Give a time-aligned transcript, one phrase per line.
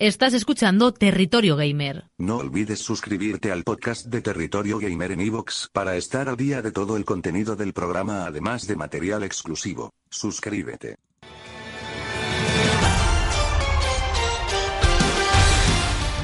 [0.00, 2.06] Estás escuchando Territorio Gamer.
[2.18, 6.72] No olvides suscribirte al podcast de Territorio Gamer en iVoox para estar al día de
[6.72, 9.92] todo el contenido del programa además de material exclusivo.
[10.10, 10.96] Suscríbete.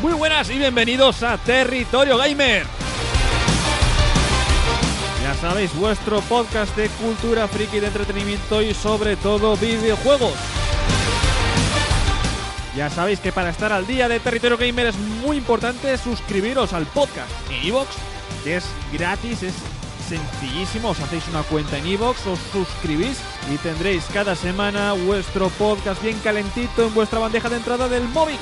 [0.03, 2.65] Muy buenas y bienvenidos a Territorio Gamer.
[5.23, 10.35] Ya sabéis, vuestro podcast de cultura friki, de entretenimiento y sobre todo videojuegos.
[12.77, 16.87] Ya sabéis que para estar al día de Territorio Gamer es muy importante suscribiros al
[16.87, 17.89] podcast en iVoox,
[18.45, 19.55] que es gratis, es
[20.09, 20.91] sencillísimo.
[20.91, 23.19] Os hacéis una cuenta en iVoox, os suscribís
[23.53, 28.39] y tendréis cada semana vuestro podcast bien calentito en vuestra bandeja de entrada del móvil.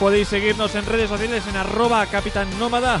[0.00, 3.00] Podéis seguirnos en redes sociales en arroba Capitán Nómada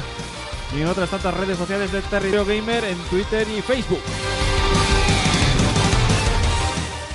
[0.76, 4.02] y en otras tantas redes sociales de Territorio Gamer en Twitter y Facebook.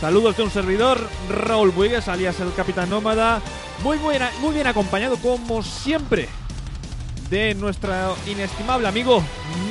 [0.03, 3.41] Saludos de un servidor, Raúl Buigues, alias el Capitán Nómada.
[3.85, 6.27] Muy, buena, muy bien acompañado, como siempre,
[7.29, 7.93] de nuestro
[8.27, 9.23] inestimable amigo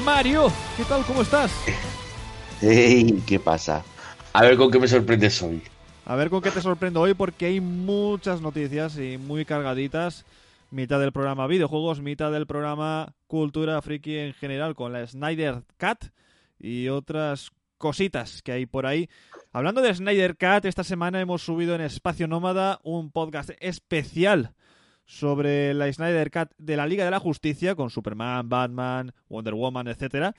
[0.07, 0.51] Mario.
[0.75, 1.05] ¿Qué tal?
[1.05, 1.53] ¿Cómo estás?
[2.63, 3.85] Hey, ¿qué pasa?
[4.33, 5.61] A ver con qué me sorprendes hoy.
[6.07, 10.25] A ver con qué te sorprendo hoy, porque hay muchas noticias y muy cargaditas.
[10.71, 16.07] Mitad del programa videojuegos, mitad del programa cultura friki en general, con la Snyder Cat
[16.59, 17.53] y otras
[17.83, 19.11] cositas que hay por ahí.
[19.51, 24.55] Hablando de Snyder Cat, esta semana hemos subido en Espacio Nómada un podcast especial
[25.05, 29.89] sobre la Snyder Cat de la Liga de la Justicia con Superman, Batman, Wonder Woman,
[29.89, 30.37] etcétera.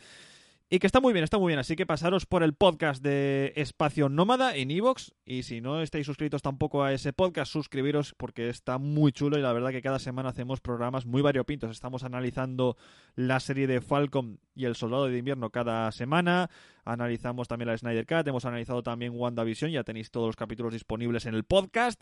[0.73, 1.59] Y que está muy bien, está muy bien.
[1.59, 5.13] Así que pasaros por el podcast de Espacio Nómada en Evox.
[5.23, 9.37] Y si no estáis suscritos tampoco a ese podcast, suscribiros porque está muy chulo.
[9.37, 11.69] Y la verdad que cada semana hacemos programas muy variopintos.
[11.69, 12.75] Estamos analizando
[13.13, 16.49] la serie de Falcon y el Soldado de Invierno cada semana.
[16.85, 18.27] Analizamos también la Snyder Cat.
[18.27, 19.69] Hemos analizado también WandaVision.
[19.69, 22.01] Ya tenéis todos los capítulos disponibles en el podcast.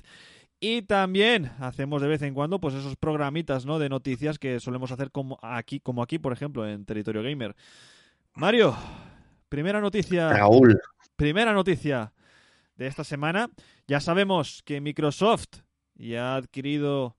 [0.61, 3.79] Y también hacemos de vez en cuando pues esos programitas ¿no?
[3.79, 7.53] de noticias que solemos hacer como aquí, como aquí, por ejemplo, en Territorio Gamer.
[8.35, 8.75] Mario,
[9.49, 10.29] primera noticia.
[10.29, 10.79] Raúl.
[11.15, 12.13] Primera noticia
[12.75, 13.49] de esta semana.
[13.87, 15.61] Ya sabemos que Microsoft
[15.95, 17.17] ya ha adquirido,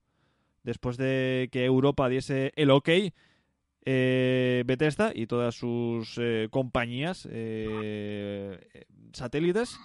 [0.63, 2.89] después de que Europa diese el ok,
[3.85, 9.77] eh, Bethesda y todas sus eh, compañías eh, satélites.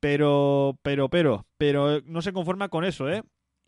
[0.00, 3.24] Pero, pero, pero, pero no se conforma con eso, ¿eh?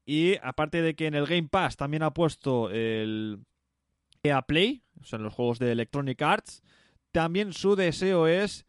[0.06, 3.40] Y aparte de que en el Game Pass también ha puesto el
[4.22, 6.62] EA Play, o sea, en los juegos de Electronic Arts,
[7.12, 8.66] también su deseo es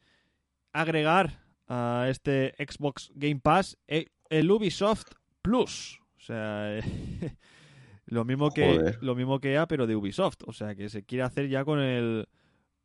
[0.74, 6.00] agregar a este Xbox Game Pass el Ubisoft Plus.
[6.18, 6.80] O sea,
[8.06, 8.98] lo mismo que Joder.
[9.02, 10.44] lo mismo que EA, pero de Ubisoft.
[10.46, 12.28] O sea, que se quiere hacer ya con el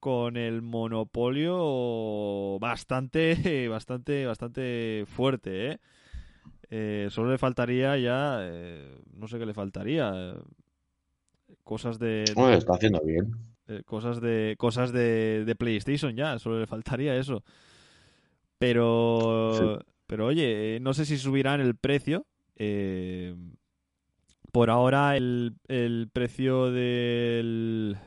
[0.00, 5.78] con el monopolio bastante, bastante, bastante fuerte, ¿eh?
[6.70, 10.34] Eh, solo le faltaría ya, eh, no sé qué le faltaría, eh,
[11.66, 13.34] cosas de, Bueno, está haciendo bien.
[13.68, 17.42] eh, cosas de cosas de, de PlayStation ya, solo le faltaría eso.
[18.58, 19.86] Pero, Sí.
[20.06, 22.26] pero oye, eh, no sé si subirán el precio.
[22.58, 23.34] eh,
[24.52, 27.98] por ahora el, el precio del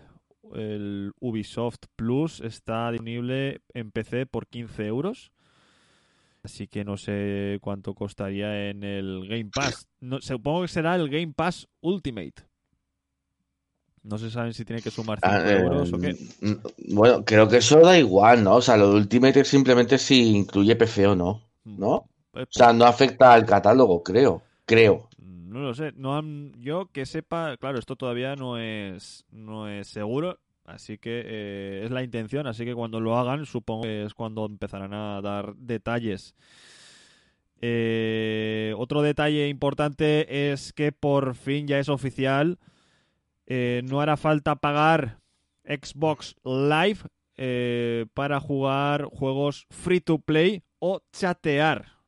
[0.55, 5.31] el Ubisoft Plus está disponible en PC por 15 euros.
[6.41, 9.87] Así que no sé cuánto costaría en el Game Pass.
[9.99, 12.48] No, supongo que será el Game Pass Ultimate.
[14.03, 16.15] No se saben si tiene que sumar 5 Ah, eh, euros o qué.
[16.41, 16.53] mm,
[16.95, 18.55] Bueno, creo que eso da igual, ¿no?
[18.57, 21.41] O sea, lo de Ultimate es simplemente si incluye PC o no,
[21.75, 21.95] ¿no?
[22.33, 24.41] Eh, O sea, no afecta al catálogo, creo.
[24.65, 25.09] Creo.
[25.17, 29.87] No lo sé, no han, yo que sepa, claro, esto todavía no es, no es
[29.87, 34.13] seguro, así que eh, es la intención, así que cuando lo hagan supongo que es
[34.13, 36.35] cuando empezarán a dar detalles.
[37.61, 42.57] Eh, otro detalle importante es que por fin ya es oficial,
[43.49, 45.19] eh, no hará falta pagar
[45.65, 46.99] Xbox Live
[47.35, 51.99] eh, para jugar juegos free to play o chatear.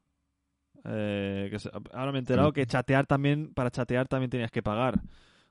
[0.85, 5.01] Eh, que ahora me he enterado que chatear también, para chatear también tenías que pagar.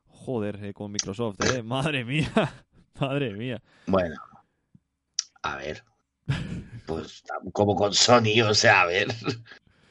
[0.06, 1.62] Joder, eh, con Microsoft, eh.
[1.64, 2.30] Madre mía.
[3.00, 3.60] Madre mía.
[3.86, 4.16] Bueno,
[5.42, 5.84] a ver.
[6.86, 7.22] Pues
[7.52, 9.06] como con Sony, o sea, a ver.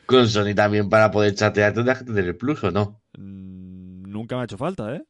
[0.05, 3.01] con Sony también para poder chatear tendrás que tener el plus o no.
[3.17, 5.05] Mm, nunca me ha hecho falta, ¿eh?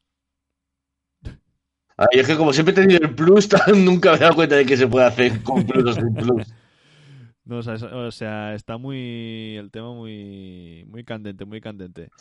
[2.01, 4.65] Ay, es que como siempre he tenido el plus, nunca me he dado cuenta de
[4.65, 6.47] que se puede hacer con plus o sin plus.
[7.51, 9.55] O sea, está muy.
[9.57, 10.85] El tema muy.
[10.87, 12.11] Muy candente, muy candente.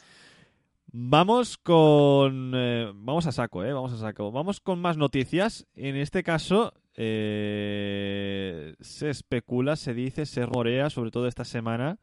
[0.86, 2.52] Vamos con.
[2.54, 3.74] eh, vamos a saco, ¿eh?
[3.74, 4.32] Vamos a saco.
[4.32, 5.66] Vamos con más noticias.
[5.74, 11.98] En este caso, eh, se especula, se dice, se rumorea, sobre todo esta semana.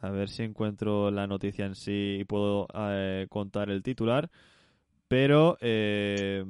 [0.00, 4.28] A ver si encuentro la noticia en sí y puedo eh, contar el titular.
[5.10, 6.44] Pero eh,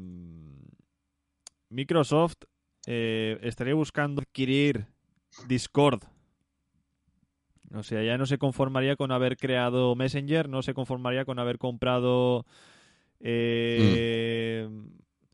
[1.70, 2.44] Microsoft
[2.86, 4.84] eh, estaría buscando adquirir
[5.48, 6.02] Discord.
[7.72, 11.56] O sea, ya no se conformaría con haber creado Messenger, no se conformaría con haber
[11.56, 12.44] comprado
[13.20, 14.68] eh,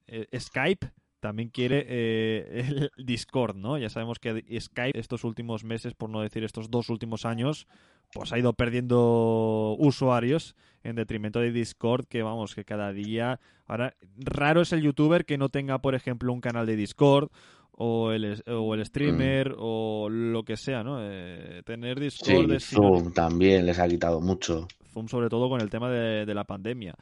[0.07, 0.93] eh, Skype.
[1.27, 3.79] También quiere eh, el Discord, ¿no?
[3.79, 7.67] Ya sabemos que Skype estos últimos meses, por no decir estos dos últimos años,
[8.13, 13.41] pues ha ido perdiendo usuarios en detrimento de Discord, que vamos, que cada día...
[13.67, 17.31] Ahora, raro es el youtuber que no tenga, por ejemplo, un canal de Discord
[17.73, 20.99] o el, o el streamer o lo que sea, ¿no?
[21.01, 24.69] Eh, tener Discord Sí, Zoom también les ha quitado mucho.
[24.93, 26.95] Zoom sobre todo con el tema de, de la pandemia.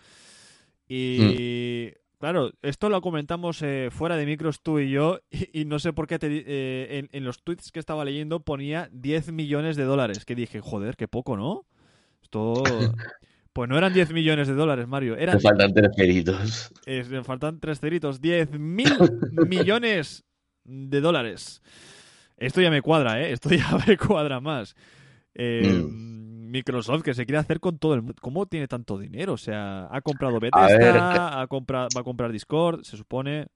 [0.89, 1.93] Y
[2.25, 5.93] claro, esto lo comentamos eh, fuera de micros tú y yo y, y no sé
[5.93, 9.85] por qué te eh, en, en los tweets que estaba leyendo ponía 10 millones de
[9.85, 11.67] dólares, que dije, joder, qué poco, ¿no?
[12.23, 12.63] Esto...
[13.53, 16.73] Pues no eran 10 millones de dólares, Mario, eran Te faltan tres peritos.
[16.87, 18.21] es- me faltan tres ceritos.
[18.21, 18.99] 10 mil
[19.31, 20.25] millones
[20.65, 21.63] de dólares.
[22.37, 23.31] Esto ya me cuadra, ¿eh?
[23.31, 24.75] Esto ya me cuadra más.
[25.37, 25.85] Eh,
[26.55, 28.15] Microsoft, que se quiere hacer con todo el mundo.
[28.21, 29.33] ¿Cómo tiene tanto dinero?
[29.33, 33.47] O sea, ha comprado Bethesda, ha comprado, va a comprar Discord, se supone.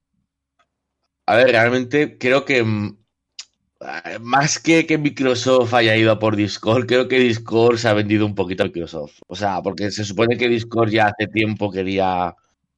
[1.25, 2.97] A ver, realmente creo que mm,
[4.19, 8.25] más que que Microsoft haya ido a por Discord, creo que Discord se ha vendido
[8.25, 9.19] un poquito a Microsoft.
[9.27, 12.35] O sea, porque se supone que Discord ya hace tiempo quería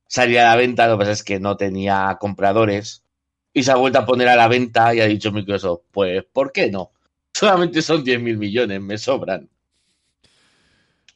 [0.07, 3.03] salir a la venta, lo que pasa es que no tenía compradores
[3.53, 6.51] y se ha vuelto a poner a la venta y ha dicho Microsoft, pues, ¿por
[6.51, 6.91] qué no?
[7.33, 9.49] Solamente son 10 mil millones, me sobran.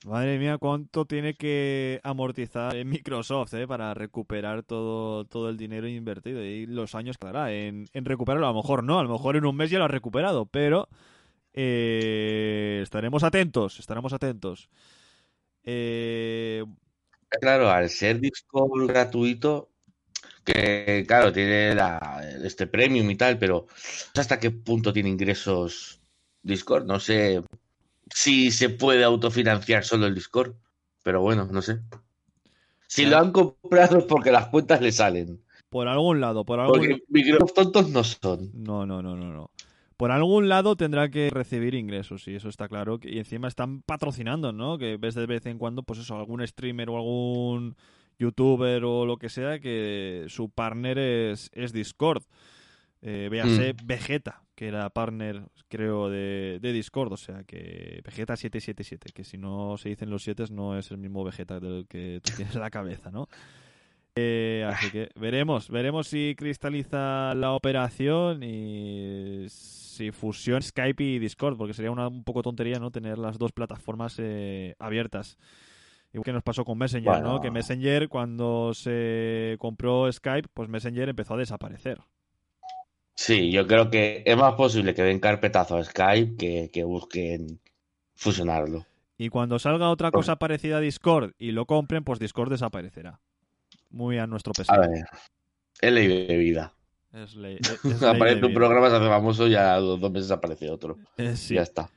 [0.05, 3.67] Madre mía, cuánto tiene que amortizar Microsoft ¿eh?
[3.67, 8.45] para recuperar todo, todo el dinero invertido y los años que dará en, recuperarlo.
[8.45, 10.87] A lo mejor no, a lo mejor en un mes ya lo ha recuperado, pero
[11.53, 14.69] eh, estaremos atentos, estaremos atentos.
[15.63, 16.63] Eh,
[17.41, 19.69] Claro, al ser Discord gratuito,
[20.43, 21.75] que claro, tiene
[22.43, 23.67] este premium y tal, pero
[24.15, 25.99] hasta qué punto tiene ingresos
[26.43, 26.85] Discord.
[26.85, 27.43] No sé
[28.15, 30.55] si se puede autofinanciar solo el Discord,
[31.03, 31.81] pero bueno, no sé.
[32.87, 35.43] Si lo han comprado es porque las cuentas le salen.
[35.69, 38.51] por algún lado, por algún Porque Microsoft tontos no son.
[38.53, 39.51] No, no, no, no, no.
[39.97, 42.99] Por algún lado tendrá que recibir ingresos, y eso está claro.
[43.01, 44.77] Y encima están patrocinando, ¿no?
[44.77, 47.75] Que ves de vez en cuando, pues eso, algún streamer o algún
[48.17, 52.23] youtuber o lo que sea, que su partner es, es Discord.
[53.01, 57.13] Eh, véase Vegeta, que era partner, creo, de, de Discord.
[57.13, 60.97] O sea, que Vegeta 777, que si no se dicen los 7 no es el
[60.97, 63.27] mismo Vegeta del que tú tienes en la cabeza, ¿no?
[64.17, 71.57] Eh, así que veremos, veremos si cristaliza la operación y si fusiona Skype y Discord,
[71.57, 75.37] porque sería una un poco tontería no tener las dos plataformas eh, abiertas.
[76.13, 77.33] Igual que nos pasó con Messenger, Bueno.
[77.33, 77.41] ¿no?
[77.41, 81.99] Que Messenger cuando se compró Skype, pues Messenger empezó a desaparecer.
[83.15, 87.59] Sí, yo creo que es más posible que den carpetazo a Skype que, que busquen
[88.13, 88.85] fusionarlo.
[89.17, 93.21] Y cuando salga otra cosa parecida a Discord y lo compren, pues Discord desaparecerá.
[93.89, 94.79] Muy a nuestro A pesar.
[94.89, 95.05] ver,
[95.79, 96.73] es ley de vida.
[97.13, 98.59] Es ley- es- es ley Aparece de un vida.
[98.59, 100.97] programa, se hace famoso y a los dos meses aparece otro.
[101.17, 101.55] Eh, sí.
[101.55, 101.89] Ya está.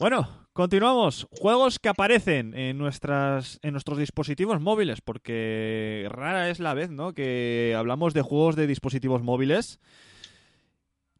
[0.00, 1.26] Bueno, continuamos.
[1.30, 7.14] Juegos que aparecen en nuestras en nuestros dispositivos móviles, porque rara es la vez, ¿no?
[7.14, 9.80] Que hablamos de juegos de dispositivos móviles.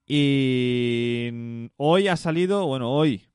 [0.07, 3.29] Y hoy ha salido, bueno, hoy,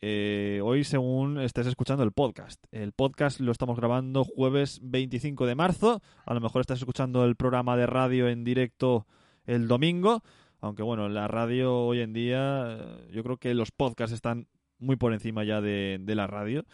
[0.00, 2.64] eh, hoy según estés escuchando el podcast.
[2.72, 6.00] El podcast lo estamos grabando jueves 25 de marzo.
[6.24, 9.06] A lo mejor estás escuchando el programa de radio en directo
[9.44, 10.22] el domingo.
[10.60, 12.78] Aunque bueno, la radio hoy en día,
[13.10, 14.48] yo creo que los podcasts están
[14.82, 16.66] muy por encima ya de, de la radio.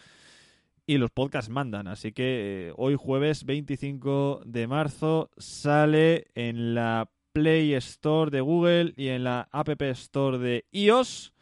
[0.85, 1.87] Y los podcasts mandan.
[1.87, 8.93] Así que eh, hoy jueves 25 de marzo sale en la Play Store de Google
[8.97, 11.33] y en la App Store de iOS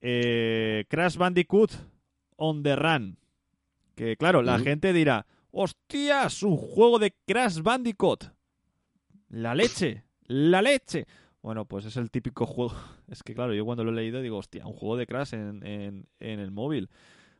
[0.00, 1.70] eh, Crash Bandicoot
[2.36, 3.16] on the Run.
[3.94, 8.32] Que claro, la gente dirá, hostias, un juego de Crash Bandicoot.
[9.30, 11.06] La leche, la leche.
[11.44, 12.74] Bueno, pues es el típico juego.
[13.08, 15.62] Es que claro, yo cuando lo he leído digo, hostia, un juego de Crash en,
[15.62, 16.06] en,
[16.40, 16.88] el móvil.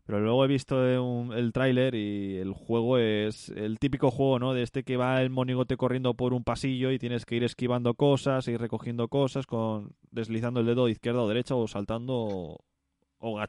[0.07, 4.55] Pero luego he visto un- el tráiler y el juego es el típico juego, ¿no?
[4.55, 7.95] De este que va el monigote corriendo por un pasillo y tienes que ir esquivando
[7.95, 12.59] cosas, ir recogiendo cosas, con deslizando el dedo izquierda o derecha o saltando o,
[13.21, 13.41] o.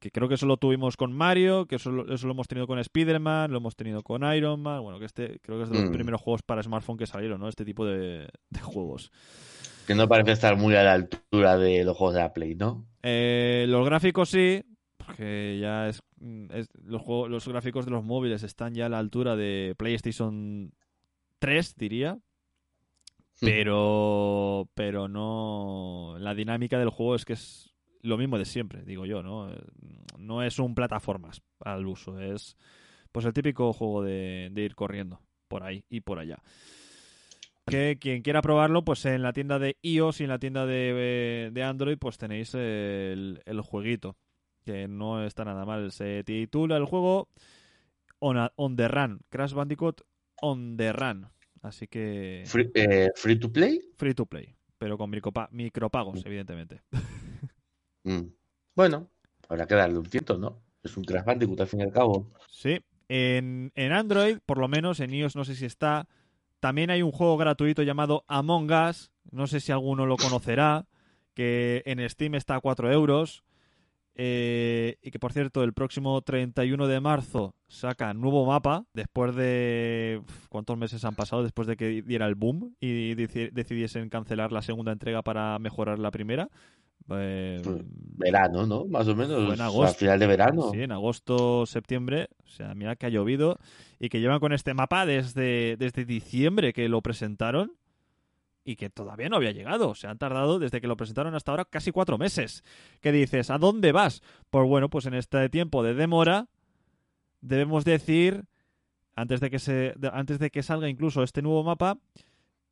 [0.00, 2.66] Que creo que eso lo tuvimos con Mario, que eso, lo- eso lo hemos tenido
[2.68, 4.80] con Spider-Man, lo hemos tenido con Iron Man.
[4.82, 5.92] Bueno, que este creo que es de los Mm.
[5.92, 7.48] primeros juegos para smartphone que salieron, ¿no?
[7.48, 9.10] Este tipo de, de juegos.
[9.88, 12.86] Que no parece estar muy a la altura de los juegos de la Play, ¿no?
[13.02, 14.62] Eh, los gráficos sí,
[14.98, 18.88] porque ya es, mm, es- los, juegos, los gráficos de los móviles están ya a
[18.90, 20.72] la altura de PlayStation
[21.40, 22.18] 3, diría.
[23.40, 26.16] Pero, pero no.
[26.18, 27.67] La dinámica del juego es que es
[28.02, 29.50] lo mismo de siempre, digo yo, ¿no?
[29.52, 29.58] Eh,
[30.18, 32.56] No es un plataformas al uso, es
[33.12, 36.38] pues el típico juego de, de ir corriendo por ahí y por allá.
[37.66, 41.50] Que quien quiera probarlo, pues en la tienda de iOS y en la tienda de,
[41.52, 44.16] de Android, pues tenéis el, el jueguito,
[44.64, 45.90] que no está nada mal.
[45.92, 47.28] Se titula el juego
[48.20, 50.00] On, a- On the Run, Crash Bandicoot
[50.40, 51.28] On the Run.
[51.62, 53.80] Así que Free, eh, free to play.
[53.96, 56.80] free to play, pero con micropa- micropagos, evidentemente.
[58.04, 58.20] Mm.
[58.74, 59.08] Bueno,
[59.48, 60.60] habrá que darle un tiento, ¿no?
[60.82, 62.30] Es un Crash Bandicoot al fin y al cabo.
[62.50, 62.78] Sí,
[63.08, 66.06] en, en Android, por lo menos, en iOS no sé si está.
[66.60, 69.10] También hay un juego gratuito llamado Among Us.
[69.30, 70.86] No sé si alguno lo conocerá.
[71.34, 73.44] Que en Steam está a 4 euros.
[74.20, 78.84] eh, y que por cierto, el próximo 31 de marzo saca nuevo mapa.
[78.92, 80.20] Después de.
[80.48, 81.42] ¿Cuántos meses han pasado?
[81.44, 85.98] Después de que diera el boom y deci- decidiesen cancelar la segunda entrega para mejorar
[86.00, 86.48] la primera.
[87.10, 87.76] Eh, Pues,
[88.18, 88.84] Verano, ¿no?
[88.86, 89.54] Más o menos.
[89.54, 89.98] En agosto.
[89.98, 90.70] final de verano.
[90.72, 92.28] Sí, en agosto, septiembre.
[92.44, 93.58] O sea, mira que ha llovido.
[93.98, 97.72] Y que llevan con este mapa desde, desde diciembre que lo presentaron.
[98.64, 99.88] Y que todavía no había llegado.
[99.88, 102.64] O sea, han tardado desde que lo presentaron hasta ahora casi cuatro meses.
[103.00, 103.50] ¿Qué dices?
[103.50, 104.22] ¿A dónde vas?
[104.50, 106.48] Pues bueno, pues en este tiempo de demora,
[107.40, 108.44] debemos decir,
[109.14, 111.98] antes de que, se, antes de que salga incluso este nuevo mapa,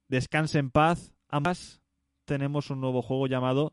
[0.09, 1.15] descanse en paz.
[1.29, 1.81] Ambas
[2.27, 3.73] tenemos un nuevo juego llamado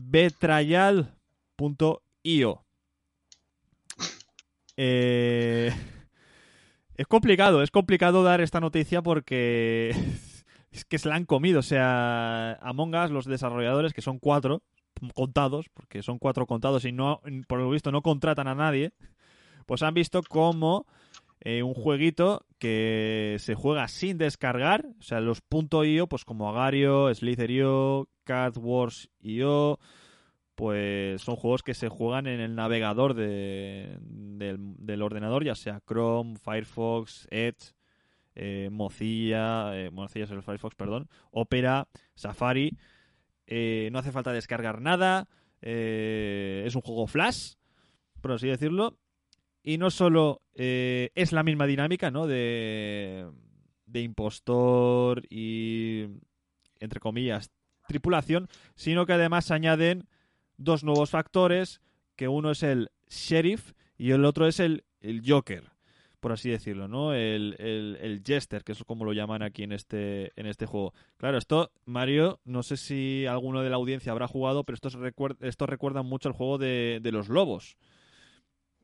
[0.00, 1.12] Betrayal.io.
[4.78, 5.72] Eh,
[6.96, 9.90] es complicado, es complicado dar esta noticia porque
[10.70, 11.60] es que se la han comido.
[11.60, 14.62] O sea, Among Us, los desarrolladores, que son cuatro
[15.14, 18.92] contados, porque son cuatro contados y no, por lo visto no contratan a nadie,
[19.66, 20.86] pues han visto como
[21.40, 25.42] eh, un jueguito que se juega sin descargar, o sea, los
[25.84, 29.78] .io, pues como Agario, Slither.io, Card Wars.io,
[30.54, 36.36] pues son juegos que se juegan en el navegador de- del, ordenador, ya sea Chrome,
[36.42, 37.74] Firefox, Edge,
[38.34, 42.76] eh, Mozilla, eh, Mozilla es el Firefox, perdón, Opera, Safari.
[43.46, 45.28] Eh, no hace falta descargar nada.
[45.60, 47.54] es un juego flash,
[48.20, 48.98] por así decirlo.
[49.68, 52.28] Y no solo eh, es la misma dinámica, ¿no?
[52.28, 53.26] De,
[53.86, 56.04] de impostor y,
[56.78, 57.50] entre comillas,
[57.88, 58.46] tripulación,
[58.76, 60.06] sino que además añaden
[60.56, 61.80] dos nuevos factores,
[62.14, 65.64] que uno es el sheriff y el otro es el, el Joker,
[66.20, 67.12] por así decirlo, ¿no?
[67.12, 70.94] El, el, el Jester, que es como lo llaman aquí en este, en este juego.
[71.16, 75.36] Claro, esto, Mario, no sé si alguno de la audiencia habrá jugado, pero esto, recuer-
[75.40, 77.76] esto recuerda mucho al juego de, de los lobos.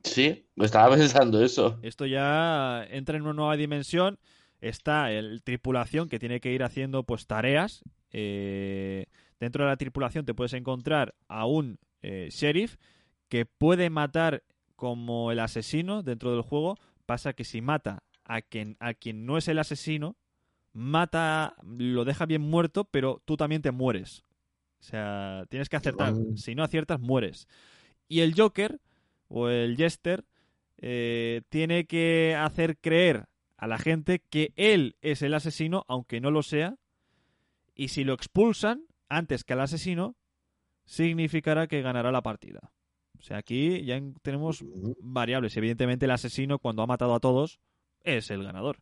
[0.04, 1.78] Sí, me estaba pensando eso.
[1.82, 4.18] Esto ya entra en una nueva dimensión.
[4.60, 7.82] Está el tripulación que tiene que ir haciendo pues tareas.
[8.12, 9.06] Eh,
[9.40, 12.76] dentro de la tripulación te puedes encontrar a un eh, sheriff
[13.28, 14.44] que puede matar
[14.76, 16.76] como el asesino dentro del juego.
[17.06, 20.16] Pasa que si mata a quien, a quien no es el asesino,
[20.72, 24.24] mata, lo deja bien muerto, pero tú también te mueres.
[24.80, 26.14] O sea, tienes que acertar.
[26.36, 27.46] Si no aciertas, mueres.
[28.08, 28.80] Y el Joker
[29.34, 30.24] o el Jester
[30.78, 36.30] eh, tiene que hacer creer a la gente que él es el asesino, aunque no
[36.30, 36.76] lo sea,
[37.74, 40.16] y si lo expulsan antes que al asesino,
[40.84, 42.72] significará que ganará la partida.
[43.18, 44.64] O sea, aquí ya en- tenemos
[45.00, 45.56] variables.
[45.56, 47.60] Evidentemente, el asesino, cuando ha matado a todos,
[48.02, 48.78] es el ganador.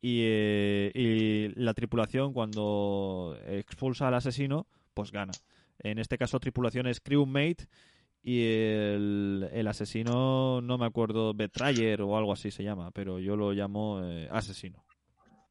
[0.00, 5.32] Y, eh, y la tripulación, cuando expulsa al asesino, pues gana.
[5.80, 7.66] En este caso, tripulación es crewmate
[8.26, 13.36] y el, el asesino, no me acuerdo, Betrayer o algo así se llama, pero yo
[13.36, 14.84] lo llamo eh, asesino.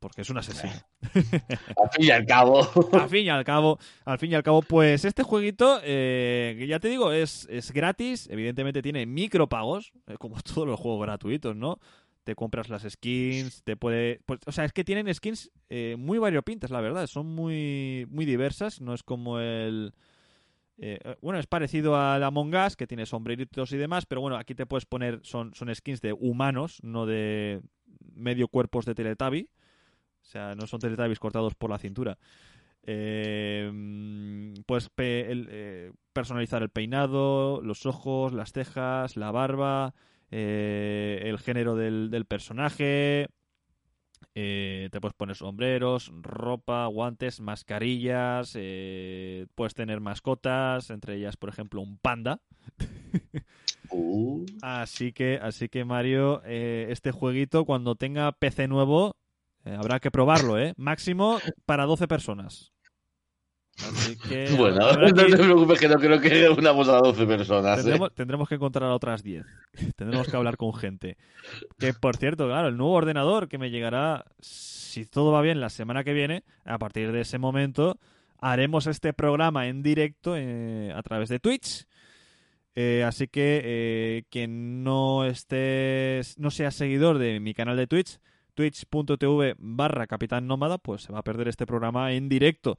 [0.01, 0.73] Porque es un asesino.
[1.01, 2.59] Al fin y al cabo.
[2.91, 6.67] al fin y al cabo, al fin y al cabo, pues este jueguito, eh, que
[6.67, 11.55] ya te digo, es, es gratis, evidentemente tiene micropagos, eh, como todos los juegos gratuitos,
[11.55, 11.79] ¿no?
[12.25, 14.19] te compras las skins, te puede...
[14.25, 18.25] Pues, o sea, es que tienen skins eh, muy variopintas, la verdad, son muy, muy
[18.25, 19.93] diversas, no es como el...
[20.77, 24.37] eh, bueno, es parecido a la Among Us, que tiene sombreritos y demás, pero bueno,
[24.37, 27.61] aquí te puedes poner, son, skins de humanos, no de
[28.13, 29.49] medio cuerpos de Teletubby.
[30.21, 32.17] O sea, no son Teletubbies cortados por la cintura.
[32.87, 39.93] Eh, puedes eh, personalizar el peinado, los ojos, las cejas, la barba,
[40.31, 43.27] eh, el género del personaje.
[44.33, 48.53] Eh, te puedes poner sombreros, ropa, guantes, mascarillas.
[48.55, 52.41] eh, puedes tener mascotas, entre ellas, por ejemplo, un panda.
[53.91, 59.15] Uh, Así que, así que Mario, eh, este jueguito cuando tenga PC nuevo
[59.63, 60.73] habrá que probarlo, ¿eh?
[60.75, 62.74] Máximo para 12 personas.
[63.83, 67.79] Así que bueno, no que te preocupes que no creo que unamos a 12 personas.
[67.79, 67.83] ¿eh?
[67.83, 69.45] tendremos, tendremos que encontrar a otras 10.
[69.95, 71.17] tendremos que hablar con gente.
[71.77, 75.69] Que por cierto, claro, el nuevo ordenador que me llegará, si todo va bien, la
[75.69, 77.99] semana que viene, a partir de ese momento
[78.39, 81.85] haremos este programa en directo eh, a través de Twitch.
[82.75, 88.19] Eh, así que eh, quien no estés, no sea seguidor de mi canal de Twitch,
[88.53, 92.77] twitch.tv barra Capitán Nómada, pues se va a perder este programa en directo.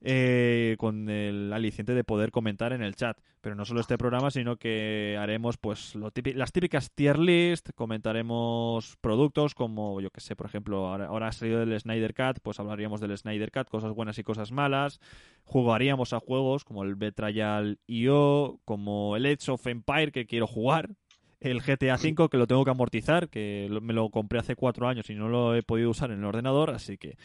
[0.00, 3.18] Eh, con el aliciente de poder comentar en el chat.
[3.40, 9.54] Pero no solo este programa, sino que haremos pues las típicas tier list, comentaremos productos
[9.54, 13.00] como, yo que sé, por ejemplo, ahora, ahora ha salido del Snyder Cut, pues hablaríamos
[13.00, 15.00] del Snyder Cut, cosas buenas y cosas malas.
[15.44, 20.90] Jugaríamos a juegos como el Betrayal IO, como el Edge of Empire que quiero jugar,
[21.40, 25.08] el GTA V que lo tengo que amortizar, que me lo compré hace cuatro años
[25.10, 27.16] y no lo he podido usar en el ordenador, así que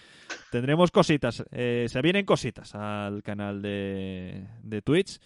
[0.51, 5.19] tendremos cositas, eh, se vienen cositas al canal de, de Twitch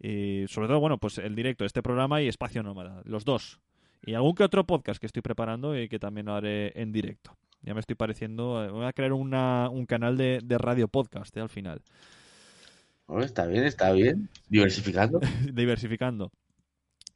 [0.00, 3.60] y sobre todo, bueno, pues el directo de este programa y Espacio Nómada, los dos.
[4.04, 7.36] Y algún que otro podcast que estoy preparando y que también lo haré en directo.
[7.62, 11.36] Ya me estoy pareciendo, eh, voy a crear una, un canal de, de radio podcast
[11.36, 11.80] eh, al final,
[13.22, 14.28] está bien, está bien.
[14.48, 15.20] Diversificando.
[15.52, 16.32] diversificando.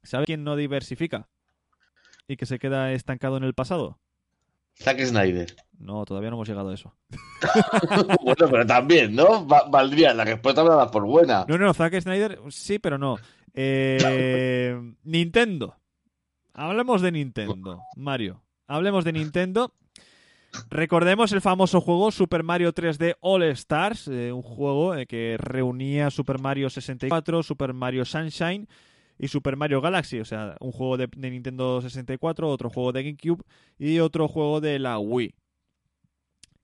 [0.03, 1.29] ¿Sabe quién no diversifica?
[2.27, 3.99] Y que se queda estancado en el pasado.
[4.79, 5.55] Zack Snyder.
[5.79, 6.95] No, todavía no hemos llegado a eso.
[8.23, 9.47] bueno, pero también, ¿no?
[9.47, 11.45] Va- valdría, la respuesta me la das por buena.
[11.49, 13.17] No, no, Zack Snyder, sí, pero no.
[13.53, 15.77] Eh, Nintendo.
[16.55, 18.43] Hablemos de Nintendo, Mario.
[18.67, 19.75] Hablemos de Nintendo.
[20.69, 26.11] Recordemos el famoso juego Super Mario 3D All Stars, eh, un juego eh, que reunía
[26.11, 28.67] Super Mario 64, Super Mario Sunshine
[29.21, 33.45] y Super Mario Galaxy, o sea, un juego de, Nintendo 64, otro juego de GameCube
[33.79, 35.35] y otro juego de la Wii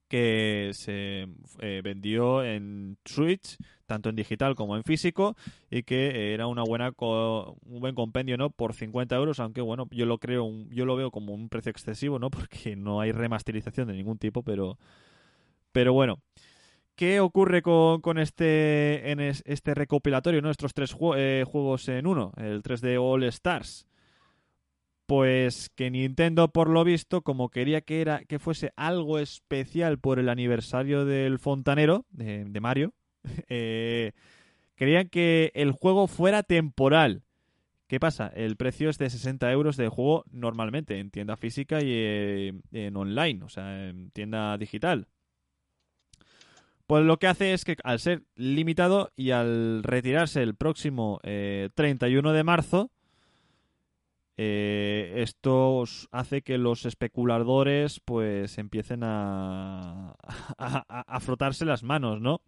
[0.08, 1.26] que se
[1.60, 5.36] eh, vendió en Switch, tanto en digital como en físico,
[5.70, 8.50] y que era una buena co- un buen compendio, ¿no?
[8.50, 11.70] Por 50 euros, aunque bueno, yo lo creo, un- yo lo veo como un precio
[11.70, 12.30] excesivo, ¿no?
[12.48, 14.78] Porque no hay remasterización de ningún tipo, pero,
[15.72, 16.20] pero bueno.
[16.96, 19.12] ¿Qué ocurre con, este
[19.44, 20.50] este recopilatorio, ¿no?
[20.50, 23.86] Estos tres eh, juegos en uno, el 3D All Stars.
[25.04, 30.30] Pues que Nintendo, por lo visto, como quería que era fuese algo especial por el
[30.30, 32.94] aniversario del fontanero de, de Mario,
[33.50, 34.12] eh,
[34.74, 37.24] querían que el juego fuera temporal.
[37.88, 38.32] ¿Qué pasa?
[38.34, 42.96] El precio es de 60 euros de juego normalmente en tienda física y eh, en
[42.96, 45.08] online, o sea, en tienda digital.
[46.86, 51.68] Pues lo que hace es que al ser limitado y al retirarse el próximo eh,
[51.74, 52.90] 31 de marzo,
[54.38, 62.20] eh, esto hace que los especuladores pues empiecen a, a, a- a frotarse las manos,
[62.20, 62.40] ¿no?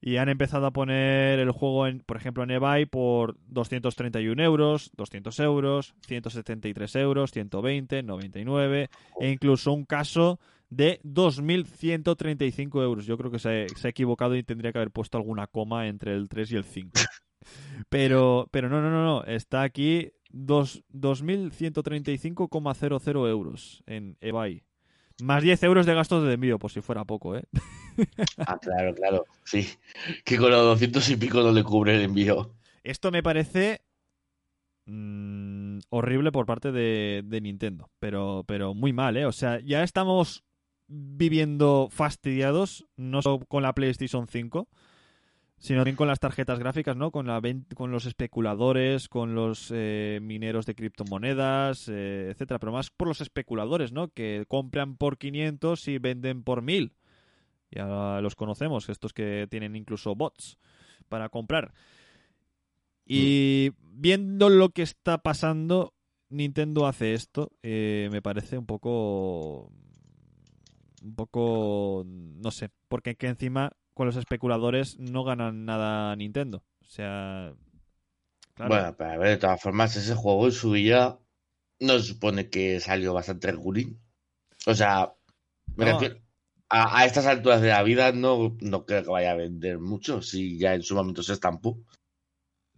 [0.00, 4.90] Y han empezado a poner el juego, en, por ejemplo, en eBay por 231 euros,
[4.96, 8.90] 200 euros, 173 euros, 120, 99
[9.20, 13.06] e incluso un caso de 2.135 euros.
[13.06, 16.14] Yo creo que se, se ha equivocado y tendría que haber puesto alguna coma entre
[16.14, 16.90] el 3 y el 5.
[17.88, 19.22] Pero, pero no, no, no, no.
[19.24, 24.64] Está aquí dos- 2.135,00 euros en eBay.
[25.22, 27.44] Más 10 euros de gastos de envío, por si fuera poco, ¿eh?
[28.38, 29.24] Ah, claro, claro.
[29.44, 29.64] Sí.
[30.24, 32.50] Que con los 200 y pico no le cubre el envío.
[32.82, 33.82] Esto me parece
[34.86, 39.24] mm, horrible por parte de, de Nintendo, pero, pero muy mal, ¿eh?
[39.26, 40.42] O sea, ya estamos
[40.88, 44.68] viviendo fastidiados, no solo con la PlayStation 5,
[45.58, 47.10] sino también con las tarjetas gráficas, ¿no?
[47.10, 47.40] Con, la
[47.74, 53.20] con los especuladores, con los eh, mineros de criptomonedas, eh, etcétera, pero más por los
[53.20, 54.08] especuladores, ¿no?
[54.08, 56.92] Que compran por 500 y venden por 1000.
[57.70, 60.58] Ya los conocemos, estos que tienen incluso bots
[61.08, 61.72] para comprar.
[63.04, 65.94] Y viendo lo que está pasando,
[66.28, 69.70] Nintendo hace esto, eh, me parece un poco.
[71.06, 72.02] Un poco.
[72.06, 72.70] No sé.
[72.88, 76.64] Porque que encima con los especuladores no ganan nada Nintendo.
[76.82, 77.54] O sea.
[78.54, 78.68] Claro.
[78.74, 81.18] Bueno, pero a ver, de todas formas, ese juego en su día
[81.78, 84.00] no se supone que salió bastante regulín.
[84.66, 85.12] O sea,
[85.76, 85.92] me No.
[85.92, 86.20] refiero.
[86.68, 90.20] A, a estas alturas de la vida no, no creo que vaya a vender mucho
[90.20, 91.78] si ya en su momento se estampó.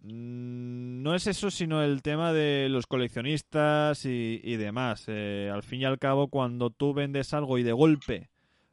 [0.02, 5.04] Mm, No es eso, sino el tema de los coleccionistas y, y demás.
[5.06, 8.30] Eh, al fin y al cabo, cuando tú vendes algo y de golpe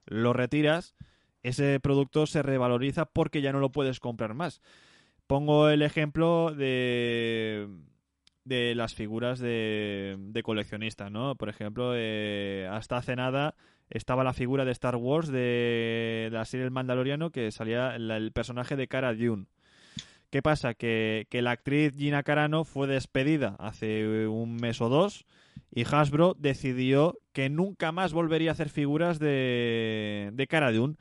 [0.08, 0.96] lo retiras,
[1.44, 4.62] ese producto se revaloriza porque ya no lo puedes comprar más.
[5.28, 7.68] Pongo el ejemplo de,
[8.44, 11.36] de las figuras de, de coleccionista, ¿no?
[11.36, 13.54] Por ejemplo, eh, hasta hace nada
[13.92, 18.76] estaba la figura de Star Wars de la serie El Mandaloriano que salía el personaje
[18.76, 19.46] de Cara Dune.
[20.36, 20.74] ¿Qué pasa?
[20.74, 25.26] Que, que la actriz Gina Carano fue despedida hace un mes o dos
[25.72, 30.98] y Hasbro decidió que nunca más volvería a hacer figuras de, de Cara Dune.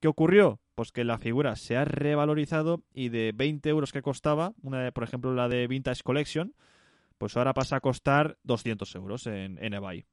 [0.00, 0.58] ¿Qué ocurrió?
[0.74, 4.90] Pues que la figura se ha revalorizado y de 20 euros que costaba, una de,
[4.90, 6.54] por ejemplo la de Vintage Collection,
[7.18, 10.06] pues ahora pasa a costar 200 euros en, en eBay.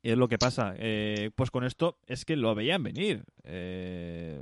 [0.00, 0.74] Y es lo que pasa.
[0.78, 3.24] Eh, pues con esto es que lo veían venir.
[3.42, 4.40] Eh,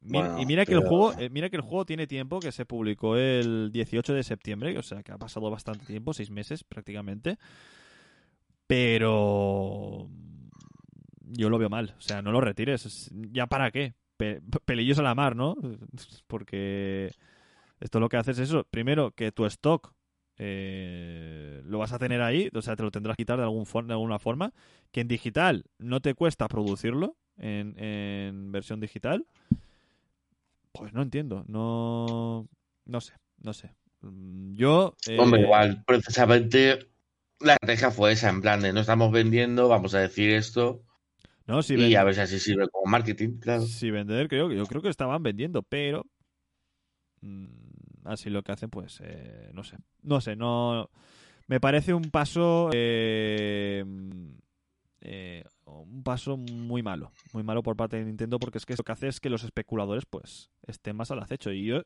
[0.00, 2.64] Bueno, y mira que el juego, eh, mira que el juego tiene tiempo, que se
[2.64, 7.36] publicó el 18 de septiembre, o sea que ha pasado bastante tiempo, seis meses prácticamente.
[8.66, 10.08] Pero
[11.22, 11.94] yo lo veo mal.
[11.98, 12.86] O sea, no lo retires.
[12.86, 13.94] Es- ¿Ya para qué?
[14.16, 15.56] Pe- pelillos a la mar, ¿no?
[16.26, 17.10] Porque
[17.80, 18.64] esto lo que hace es eso.
[18.70, 19.92] Primero, que tu stock
[20.36, 23.66] eh, lo vas a tener ahí, o sea, te lo tendrás que quitar de, algún
[23.66, 24.52] for- de alguna forma.
[24.92, 29.24] Que en digital no te cuesta producirlo, en, en versión digital.
[30.72, 31.44] Pues no entiendo.
[31.48, 32.48] No,
[32.86, 33.70] no sé, no sé.
[34.02, 34.94] Mm, Yo.
[35.08, 36.88] eh, Hombre, igual, precisamente
[37.40, 40.82] la estrategia fue esa, en plan de no estamos vendiendo, vamos a decir esto
[41.46, 43.62] No, si y a ver si así sirve como marketing, claro.
[43.62, 46.04] Si vender, creo que yo creo que estaban vendiendo, pero
[47.22, 47.46] mm,
[48.04, 50.90] así lo que hacen, pues eh, no sé, no sé, no
[51.46, 53.84] me parece un paso, eh,
[55.00, 58.84] eh, un paso muy malo, muy malo por parte de Nintendo, porque es que lo
[58.84, 61.52] que hace es que los especuladores, pues, estén más al acecho.
[61.52, 61.82] Y yo,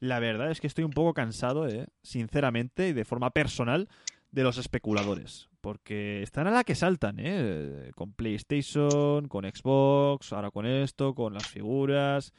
[0.00, 3.88] la verdad es que estoy un poco cansado, eh, sinceramente y de forma personal,
[4.30, 5.48] de los especuladores.
[5.60, 7.90] Porque están a la que saltan, ¿eh?
[7.94, 12.32] Con PlayStation, con Xbox, ahora con esto, con las figuras.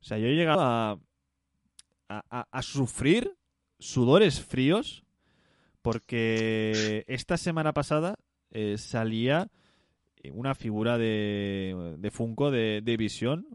[0.00, 0.98] O sea, yo he llegado a,
[2.08, 3.36] a, sufrir
[3.78, 5.04] sudores fríos
[5.82, 8.16] porque esta semana pasada
[8.50, 9.48] eh, salía
[10.34, 13.46] una figura de, de Funko de, de Visión.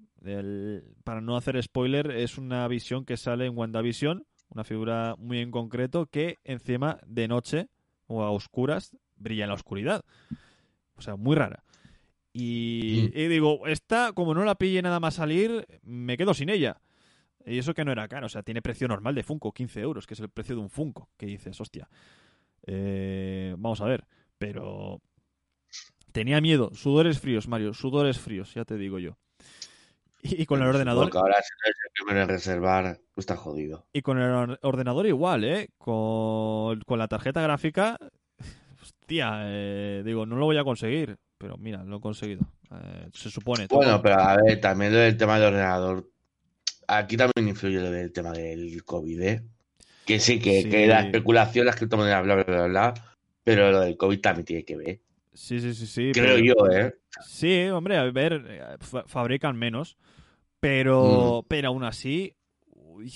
[1.03, 5.49] Para no hacer spoiler, es una visión que sale en WandaVision, una figura muy en
[5.51, 7.67] concreto que encima de noche
[8.07, 10.03] o a oscuras brilla en la oscuridad.
[10.95, 11.63] O sea, muy rara.
[12.33, 13.17] Y, Mm.
[13.17, 16.79] y digo, esta, como no la pille nada más salir, me quedo sin ella.
[17.45, 20.05] Y eso que no era caro, o sea, tiene precio normal de Funko, 15 euros,
[20.05, 21.09] que es el precio de un Funko.
[21.17, 21.89] Que dices, hostia.
[22.67, 24.05] Eh, vamos a ver,
[24.37, 25.01] pero
[26.11, 26.71] tenía miedo.
[26.73, 29.17] Sudores fríos, Mario, sudores fríos, ya te digo yo.
[30.23, 33.23] Y, y con el ordenador, Porque ahora si no eres el primero en reservar, pues
[33.23, 33.87] está jodido.
[33.93, 35.69] y con el or- ordenador igual, ¿eh?
[35.77, 37.97] Con, con la tarjeta gráfica,
[38.81, 41.17] hostia, eh, digo, no lo voy a conseguir.
[41.37, 42.41] Pero mira, lo he conseguido.
[42.71, 43.67] Eh, se supone.
[43.67, 43.79] todo.
[43.79, 46.07] Bueno, pero a ver, también lo del tema del ordenador.
[46.87, 49.43] Aquí también influye lo del tema del COVID, ¿eh?
[50.05, 50.69] Que sí, que, Sí.
[50.69, 52.93] que la especulación, las criptomonedas, bla, bla, bla, bla.
[53.43, 54.99] Pero lo del COVID también tiene que ver.
[55.33, 56.11] Sí, sí, sí, sí.
[56.13, 56.95] Creo pero- yo, ¿eh?
[57.25, 59.97] Sí, hombre, a ver, fa- fabrican menos.
[60.59, 62.35] Pero, pero aún así.
[62.67, 63.11] Uy,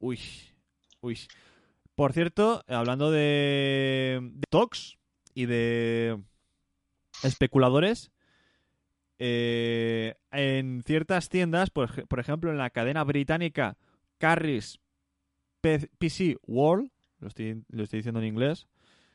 [0.00, 0.18] uy,
[1.00, 1.18] uy.
[1.94, 4.98] Por cierto, hablando de, de stocks
[5.34, 6.18] y de
[7.22, 8.12] especuladores,
[9.18, 13.76] eh, en ciertas tiendas, por, por ejemplo, en la cadena británica
[14.18, 14.78] Carris
[15.60, 18.68] PC World, lo estoy, lo estoy diciendo en inglés,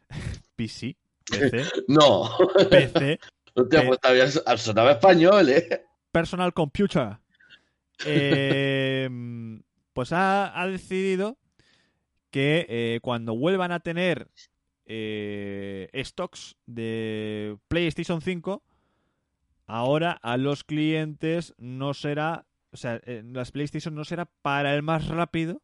[0.55, 0.97] PC,
[1.29, 2.29] PC, No,
[2.69, 3.19] PC,
[3.55, 5.85] no te todavía sonaba español, ¿eh?
[6.11, 7.17] Personal Computer,
[8.05, 9.09] eh,
[9.93, 11.37] pues ha, ha decidido
[12.33, 14.27] que eh, cuando vuelvan a tener
[14.85, 18.63] eh, stocks de PlayStation 5,
[19.67, 24.81] ahora a los clientes no será, o sea, eh, las PlayStation no será para el
[24.81, 25.61] más rápido,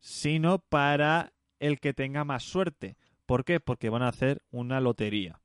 [0.00, 2.96] sino para el que tenga más suerte.
[3.26, 3.60] ¿Por qué?
[3.60, 5.40] Porque van a hacer una lotería.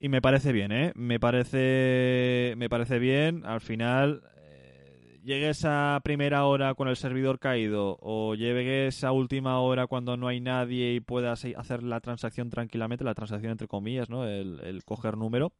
[0.00, 0.92] Y me parece bien, ¿eh?
[0.94, 3.44] Me parece, me parece bien.
[3.44, 9.58] Al final, eh, llegues a primera hora con el servidor caído o llegues a última
[9.58, 14.08] hora cuando no hay nadie y puedas hacer la transacción tranquilamente, la transacción entre comillas,
[14.08, 14.24] ¿no?
[14.24, 15.52] El, coger número.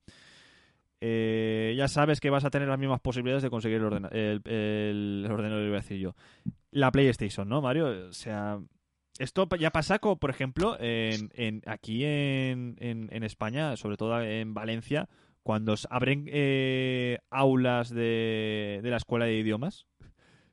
[1.01, 4.41] eh, ya sabes que vas a tener las mismas posibilidades de conseguir el, ordena- el,
[4.45, 6.15] el ordenador, iba a decir yo.
[6.71, 8.09] La PlayStation, ¿no, Mario?
[8.09, 8.59] O sea,
[9.19, 14.55] esto ya pasa, como, por ejemplo, en, en- aquí en, en- España, sobre todo en
[14.55, 15.09] Valencia,
[15.43, 19.87] cuando abren eh, aulas de, de la escuela de idiomas.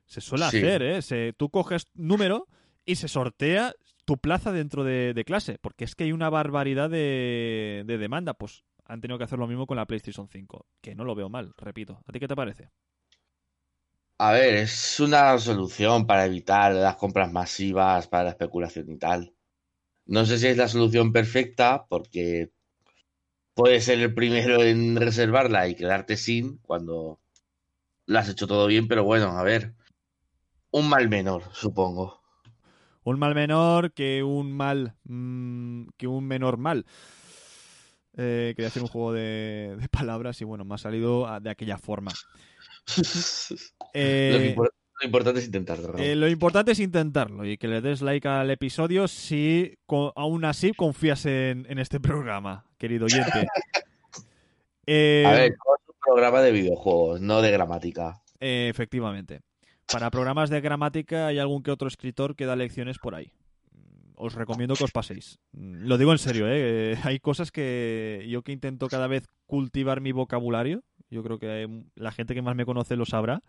[0.04, 0.58] Se suele Sí.
[0.58, 1.02] hacer, ¿eh?
[1.02, 2.46] Se- tú coges número
[2.84, 3.72] y se sortea
[4.04, 8.34] tu plaza dentro de, de clase, porque es que hay una barbaridad de, de demanda.
[8.34, 11.28] Pues han tenido que hacer lo mismo con la PlayStation 5, que no lo veo
[11.28, 12.00] mal, repito.
[12.06, 12.70] ¿A ti qué te parece?
[14.18, 19.34] A ver, es una solución para evitar las compras masivas para la especulación y tal.
[20.06, 22.50] No sé si es la solución perfecta porque
[23.54, 27.18] puedes ser el primero en reservarla y quedarte sin cuando
[28.06, 29.74] lo has hecho todo bien, pero bueno, a ver,
[30.72, 32.22] un mal menor, supongo.
[33.04, 36.84] Un mal menor que un mal mm, que un menor mal.
[38.18, 41.50] Eh, quería hacer un juego de, de palabras y bueno, me ha salido a- de
[41.50, 42.12] aquella forma.
[43.94, 44.70] Eh, Lo, que impor-
[45.00, 45.92] lo importante es intentarlo.
[45.92, 45.98] ¿no?
[45.98, 49.74] eh, lo importante es intentarlo y que le des like al episodio si
[50.14, 53.46] aún así confías en, en este programa, querido oyente.
[54.88, 58.22] Eh, A ver, es un programa de videojuegos, no de gramática.
[58.38, 59.40] efectivamente.
[59.92, 63.32] Para programas de gramática hay algún que otro escritor que da lecciones por ahí.
[64.14, 65.40] Os recomiendo que os paséis.
[65.52, 66.46] Lo digo en serio,
[67.02, 70.84] Hay cosas que yo que intento cada vez cultivar mi vocabulario.
[71.10, 73.42] Yo creo que la gente que más me conoce lo sabrá.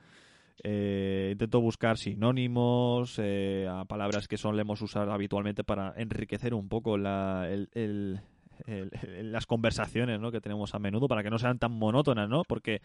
[0.64, 6.98] Eh, intento buscar sinónimos, eh, a palabras que solemos usar habitualmente para enriquecer un poco
[6.98, 8.22] la- el- el-
[8.66, 10.32] el- el- las conversaciones ¿no?
[10.32, 12.44] que tenemos a menudo para que no sean tan monótonas, ¿no?
[12.44, 12.82] Porque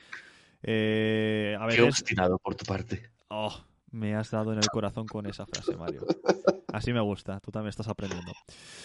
[0.62, 3.10] eh, a Qué obstinado por tu parte.
[3.28, 3.52] Oh,
[3.90, 6.02] me has dado en el corazón con esa frase, Mario.
[6.72, 8.32] Así me gusta, tú también estás aprendiendo.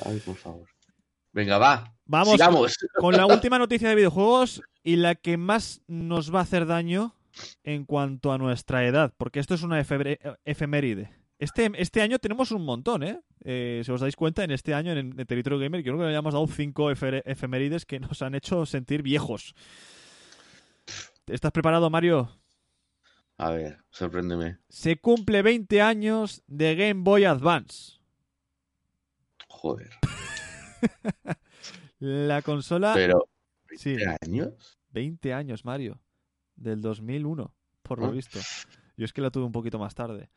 [0.05, 0.67] Ay, por favor.
[1.37, 1.93] Venga, va.
[2.07, 2.77] Vamos Sigamos.
[2.95, 7.13] con la última noticia de videojuegos y la que más nos va a hacer daño
[7.63, 11.11] en cuanto a nuestra edad, porque esto es una efeméride.
[11.37, 13.21] Este, este año tenemos un montón, ¿eh?
[13.43, 16.09] Eh, Si os dais cuenta, en este año en el Territorio Gamer, creo que le
[16.09, 19.53] hayamos dado cinco efe- efemérides que nos han hecho sentir viejos.
[21.27, 22.31] ¿Estás preparado, Mario?
[23.37, 24.57] A ver, sorpréndeme.
[24.69, 27.99] Se cumple 20 años de Game Boy Advance.
[29.47, 29.91] Joder.
[31.99, 32.93] La consola...
[32.93, 33.27] Pero,
[33.75, 34.79] Sí, ¿20 años?
[34.91, 35.99] 20 años, Mario.
[36.55, 38.11] Del 2001, por lo Ah.
[38.11, 38.39] visto.
[38.95, 40.29] Yo es que la tuve un poquito más tarde.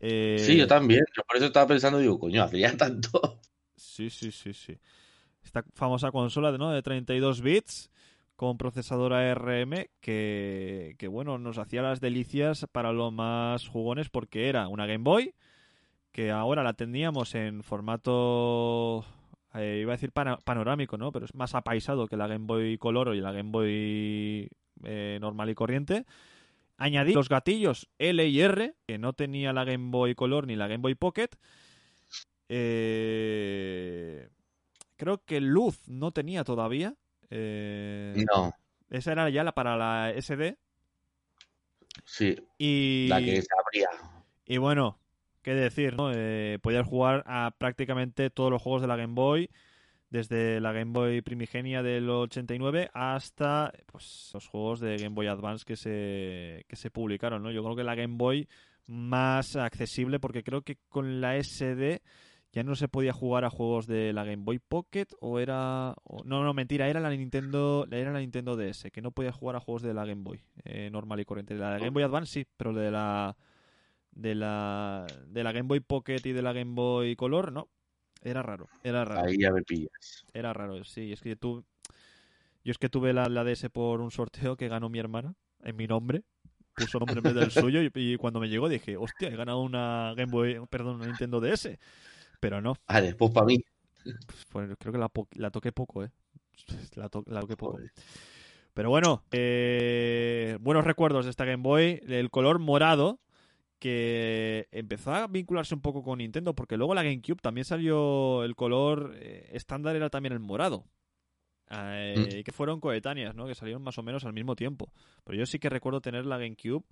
[0.00, 1.04] Eh, Sí, yo también.
[1.16, 3.40] Yo por eso estaba pensando, digo, coño, hace ya tanto.
[3.76, 4.78] Sí, sí, sí, sí.
[5.44, 6.70] Esta famosa consola de, ¿no?
[6.72, 7.90] de 32 bits
[8.34, 14.48] con procesador ARM que, que, bueno, nos hacía las delicias para los más jugones porque
[14.48, 15.34] era una Game Boy
[16.10, 19.04] que ahora la teníamos en formato,
[19.56, 21.12] eh, iba a decir panorámico, ¿no?
[21.12, 24.48] Pero es más apaisado que la Game Boy Color y la Game Boy
[24.84, 26.04] eh, normal y corriente.
[26.78, 30.66] Añadí los gatillos L y R, que no tenía la Game Boy Color ni la
[30.66, 31.30] Game Boy Pocket.
[32.48, 34.28] Eh,
[34.96, 36.94] creo que luz no tenía todavía.
[37.30, 38.52] No,
[38.90, 40.58] Esa era ya la para la SD.
[42.04, 43.88] sí, Y, la que se abría.
[44.44, 44.98] y bueno,
[45.46, 46.10] qué decir, ¿no?
[46.12, 49.48] Eh, podías jugar a prácticamente todos los juegos de la Game Boy.
[50.10, 55.64] Desde la Game Boy primigenia del 89 hasta pues, los juegos de Game Boy Advance
[55.64, 57.52] que se, que se publicaron, ¿no?
[57.52, 58.48] Yo creo que la Game Boy
[58.86, 62.02] más accesible porque creo que con la SD
[62.52, 66.44] ya no se podía jugar a juegos de la Game Boy Pocket o era no
[66.44, 69.82] no mentira era la Nintendo era la Nintendo DS que no podía jugar a juegos
[69.82, 72.92] de la Game Boy eh, normal y corriente la Game Boy Advance sí pero de
[72.92, 73.36] la
[74.16, 77.68] de la de la Game Boy Pocket y de la Game Boy Color no
[78.22, 80.24] era raro era raro Ahí ya me pillas.
[80.34, 81.64] era raro sí es que tú
[82.64, 85.76] yo es que tuve la, la DS por un sorteo que ganó mi hermana en
[85.76, 86.22] mi nombre
[86.74, 89.60] puso nombre en vez del suyo y, y cuando me llegó dije hostia he ganado
[89.60, 91.78] una Game Boy perdón una Nintendo DS
[92.40, 93.62] pero no Vale, pues para mí.
[94.50, 96.10] pues creo que la, la toqué poco, ¿eh?
[96.96, 97.72] La, to- la toqué poco.
[97.74, 97.92] Joder.
[98.74, 102.00] Pero bueno, eh, buenos recuerdos de esta Game Boy.
[102.08, 103.20] El color morado,
[103.78, 108.54] que empezó a vincularse un poco con Nintendo, porque luego la GameCube también salió el
[108.54, 110.84] color eh, estándar, era también el morado.
[111.68, 113.46] Eh, que fueron coetáneas, ¿no?
[113.46, 114.90] Que salieron más o menos al mismo tiempo.
[115.24, 116.84] Pero yo sí que recuerdo tener la GameCube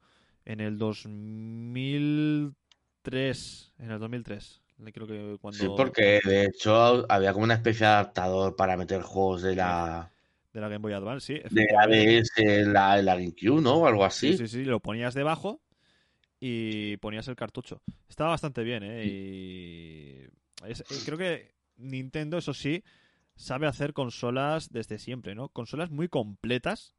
[0.44, 3.72] en el 2003.
[3.78, 4.60] En el 2003.
[4.92, 5.58] Creo que cuando...
[5.58, 10.10] Sí, porque de hecho había como una especie de adaptador para meter juegos de la,
[10.52, 11.40] De la Game Boy Advance, sí.
[11.48, 11.86] de la.
[11.86, 12.32] DS,
[12.66, 13.76] la, la GameCube, ¿no?
[13.76, 14.36] O algo así.
[14.36, 15.60] Sí, sí, sí, lo ponías debajo
[16.46, 17.80] y ponías el cartucho.
[18.06, 19.06] Estaba bastante bien, ¿eh?
[19.06, 20.20] Y
[20.68, 22.82] es- eh, creo que Nintendo, eso sí,
[23.34, 25.48] sabe hacer consolas desde siempre, ¿no?
[25.48, 26.94] Consolas muy completas.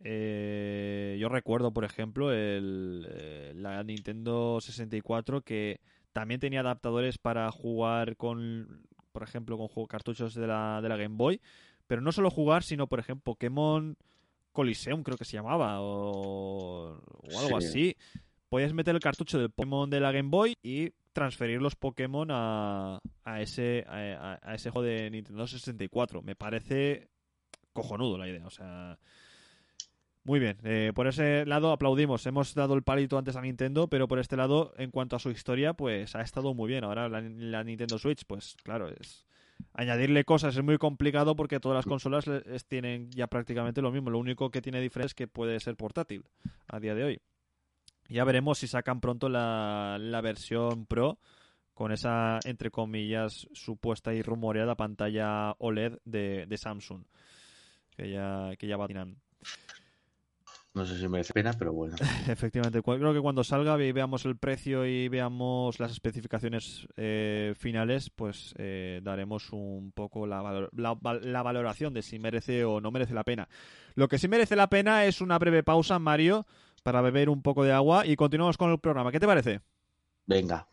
[0.00, 5.80] Eh, yo recuerdo, por ejemplo, el, eh, la Nintendo 64 que
[6.12, 11.16] también tenía adaptadores para jugar con, por ejemplo, con cartuchos de la, de la Game
[11.16, 11.40] Boy.
[11.86, 13.96] Pero no solo jugar, sino, por ejemplo, Pokémon
[14.52, 17.66] Coliseum, creo que se llamaba, o, o algo Sí.
[17.66, 17.96] así.
[18.48, 23.00] Podías meter el cartucho del Pokémon de la Game Boy y transferir los Pokémon a,
[23.24, 26.22] a ese, a, ese juego de Nintendo 64.
[26.22, 27.08] Me parece
[27.72, 28.98] cojonudo la idea, o sea...
[30.24, 32.26] Muy bien, eh, por ese lado aplaudimos.
[32.26, 35.30] Hemos dado el palito antes a Nintendo, pero por este lado, en cuanto a su
[35.30, 36.82] historia, pues ha estado muy bien.
[36.82, 39.24] Ahora la, la Nintendo Switch, pues claro, es
[39.72, 43.92] añadirle cosas es muy complicado porque todas las consolas le- es- tienen ya prácticamente lo
[43.92, 44.10] mismo.
[44.10, 46.24] Lo único que tiene diferencia es que puede ser portátil
[46.66, 47.20] a día de hoy.
[48.08, 51.18] Ya veremos si sacan pronto la, la versión Pro
[51.74, 57.02] con esa, entre comillas, supuesta y rumoreada pantalla OLED de, de Samsung.
[57.96, 58.76] Que ya, que ya.
[60.74, 61.96] No sé si merece pena, pero bueno.
[62.28, 68.10] Efectivamente, creo que cuando salga y veamos el precio y veamos las especificaciones eh, finales,
[68.10, 72.82] pues eh, daremos un poco la, valor- la, val- la valoración de si merece o
[72.82, 73.48] no merece la pena.
[73.94, 76.46] Lo que sí merece la pena es una breve pausa, Mario,
[76.86, 79.10] para beber un poco de agua y continuamos con el programa.
[79.10, 79.60] ¿Qué te parece?
[80.24, 80.68] Venga.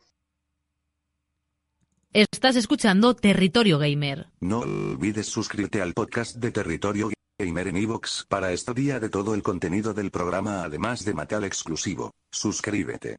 [2.14, 4.28] Estás escuchando Territorio Gamer.
[4.40, 9.34] No olvides suscribirte al podcast de Territorio Gamer en iVoox para estar día de todo
[9.34, 12.12] el contenido del programa además de material exclusivo.
[12.30, 13.18] Suscríbete.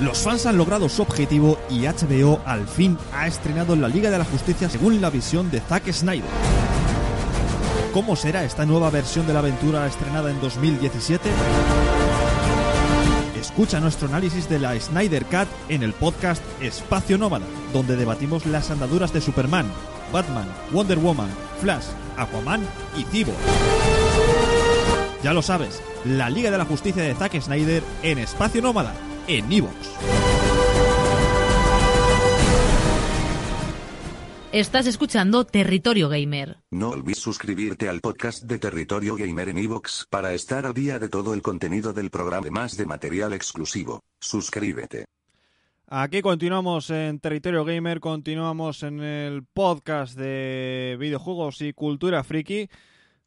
[0.00, 4.18] Los fans han logrado su objetivo y HBO al fin ha estrenado la Liga de
[4.18, 6.67] la Justicia según la visión de Zack Snyder.
[7.92, 11.30] ¿Cómo será esta nueva versión de la aventura estrenada en 2017?
[13.40, 18.70] Escucha nuestro análisis de la Snyder Cut en el podcast Espacio Nómada, donde debatimos las
[18.70, 19.66] andaduras de Superman,
[20.12, 22.60] Batman, Wonder Woman, Flash, Aquaman
[22.96, 23.38] y Cyborg.
[25.22, 28.92] Ya lo sabes, la Liga de la Justicia de Zack Snyder en Espacio Nómada,
[29.26, 30.57] en Evox.
[34.52, 36.56] Estás escuchando Territorio Gamer.
[36.70, 41.10] No olvides suscribirte al podcast de Territorio Gamer en iVoox para estar al día de
[41.10, 44.00] todo el contenido del programa además de material exclusivo.
[44.20, 45.04] Suscríbete.
[45.86, 52.68] Aquí continuamos en Territorio Gamer, continuamos en el podcast de videojuegos y cultura friki.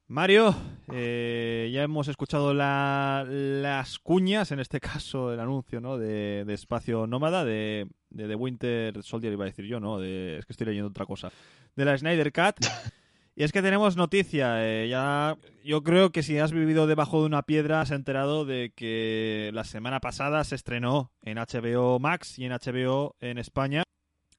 [0.07, 0.55] Mario,
[0.91, 5.97] eh, ya hemos escuchado la- las cuñas, en este caso el anuncio ¿no?
[5.97, 10.00] de, de Espacio Nómada, de, de The Winter Soldier, iba a decir yo, ¿no?
[10.00, 11.32] De, es que estoy leyendo otra cosa.
[11.76, 12.65] De la Snyder Cut.
[13.34, 14.58] Y es que tenemos noticia.
[14.67, 18.74] eh, ya, yo creo que si has vivido debajo de una piedra, has enterado de
[18.76, 23.84] que la semana pasada se estrenó en HBO Max y en HBO en España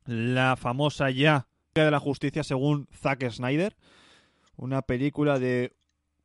[0.04, 3.76] la famosa ya de la Justicia según Zack Snyder.
[4.56, 5.72] Una película de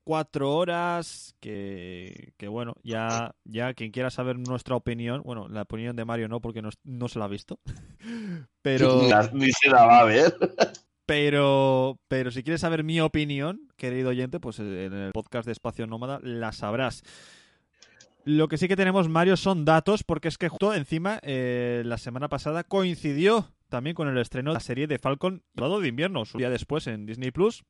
[0.07, 5.97] cuatro horas que, que bueno, ya, ya quien quiera saber nuestra opinión, bueno, la opinión
[5.97, 7.59] de Mario no, porque no, no se la ha visto,
[8.61, 9.01] pero...
[9.33, 10.33] Ni se la va a ver.
[11.05, 15.85] Pero, pero si quieres saber mi opinión, querido oyente, pues en el podcast de Espacio
[15.87, 17.03] Nómada la sabrás.
[18.23, 21.97] Lo que sí que tenemos, Mario, son datos, porque es que justo encima, eh, la
[21.97, 26.23] semana pasada coincidió también con el estreno de la serie de Falcon Soldado de Invierno,
[26.23, 27.65] su día después en Disney Plus.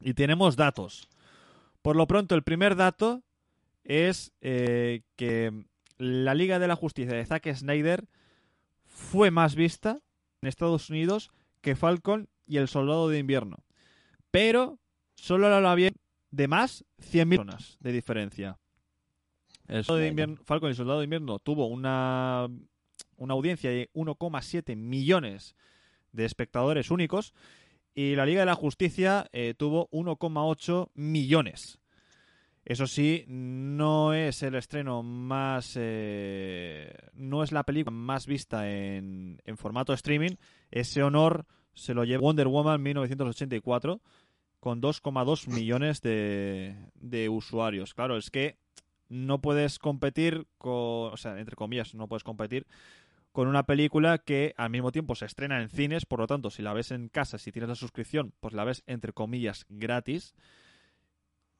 [0.00, 1.08] Y tenemos datos.
[1.82, 3.22] Por lo pronto, el primer dato
[3.84, 5.66] es eh, que
[5.98, 8.08] la Liga de la Justicia de Zack Snyder
[8.84, 10.00] fue más vista
[10.40, 13.64] en Estados Unidos que Falcon y el Soldado de Invierno.
[14.30, 14.78] Pero
[15.14, 15.90] solo lo había
[16.30, 18.58] de más 100.000 personas de diferencia.
[19.68, 22.48] El Soldado de Invierno, Falcon y el Soldado de Invierno tuvo una,
[23.16, 25.56] una audiencia de 1,7 millones
[26.12, 27.32] de espectadores únicos
[27.94, 31.78] y la Liga de la Justicia eh, tuvo 1,8 millones.
[32.64, 35.72] Eso sí, no es el estreno más...
[35.76, 40.36] eh, no es la película más vista en, en formato streaming.
[40.70, 44.00] Ese honor se lo lleva Wonder Woman 1984
[44.60, 47.94] con 2,2 millones de, de usuarios.
[47.94, 48.58] Claro, es que
[49.08, 51.12] no puedes competir con...
[51.12, 52.66] O sea, entre comillas, no puedes competir
[53.32, 56.62] con una película que al mismo tiempo se estrena en cines, por lo tanto, si
[56.62, 60.34] la ves en casa, si tienes la suscripción, pues la ves entre comillas gratis,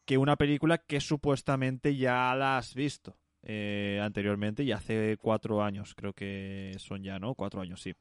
[0.05, 5.95] que una película que supuestamente ya la has visto eh, anteriormente y hace cuatro años,
[5.95, 7.35] creo que son ya, ¿no?
[7.35, 7.95] Cuatro años, sí.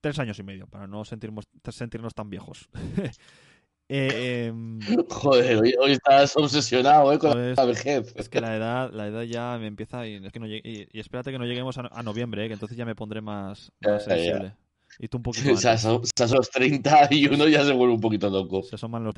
[0.00, 2.68] Tres años y medio, para no sentirnos, sentirnos tan viejos.
[3.92, 4.78] Eh, em,
[5.08, 7.18] Joder, hoy, hoy estás obsesionado, ¿eh?
[7.18, 8.12] Con Pues, la vejez.
[8.16, 10.88] es que la edad, la edad ya me empieza y, es que no llegue- y,
[10.96, 13.72] y espérate que no lleguemos a, a noviembre, eh, que entonces ya me pondré más,
[13.80, 14.54] sensible.
[15.00, 15.82] Y tú un poquito O sea, antes.
[15.82, 18.62] son, o sea, son los 30 y uno ya se vuelve un poquito loco.
[18.62, 19.14] Se asoman los-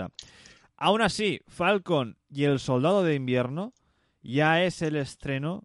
[0.79, 3.73] Aún así, Falcon y el Soldado de Invierno
[4.23, 5.65] ya es el estreno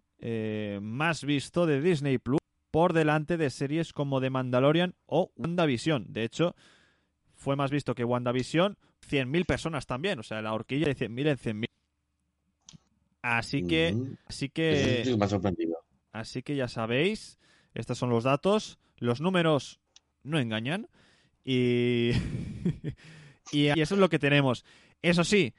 [0.82, 2.38] más visto de Disney Plus
[2.70, 6.06] por delante de series como The Mandalorian o WandaVision.
[6.12, 6.54] De hecho,
[7.34, 8.76] fue más visto que WandaVision
[9.08, 10.18] 100.000 personas también.
[10.18, 11.66] O sea, la horquilla de 100.000 en 100.000.
[13.22, 15.76] Así que, Mm, así que, sí me ha sorprendido.
[16.12, 17.38] así que ya sabéis,
[17.74, 18.78] estos son los datos.
[18.98, 19.80] Los números
[20.22, 20.88] no engañan.
[21.44, 22.10] Y,
[23.52, 24.64] y eso es lo que tenemos.
[25.02, 25.54] Eso sí,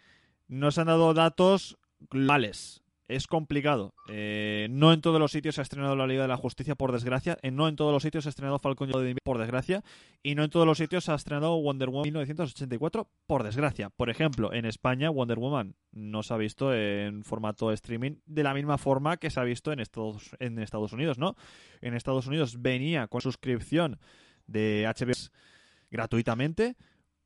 [0.47, 1.77] nos han dado datos
[2.09, 2.78] globales.
[3.09, 3.95] Es complicado.
[4.07, 6.91] Eh, no en todos los sitios se ha estrenado la Liga de la Justicia, por
[6.91, 7.39] desgracia.
[7.41, 9.83] Eh, no en todos los sitios se ha estrenado Falcon y por desgracia.
[10.21, 13.89] Y no en todos los sitios se ha estrenado Wonder Woman 1984, por desgracia.
[13.89, 18.53] Por ejemplo, en España, Wonder Woman no se ha visto en formato streaming de la
[18.53, 21.35] misma forma que se ha visto en Estados, en Estados Unidos, ¿no?
[21.81, 23.99] En Estados Unidos venía con suscripción
[24.45, 25.31] de HBO
[25.89, 26.75] gratuitamente,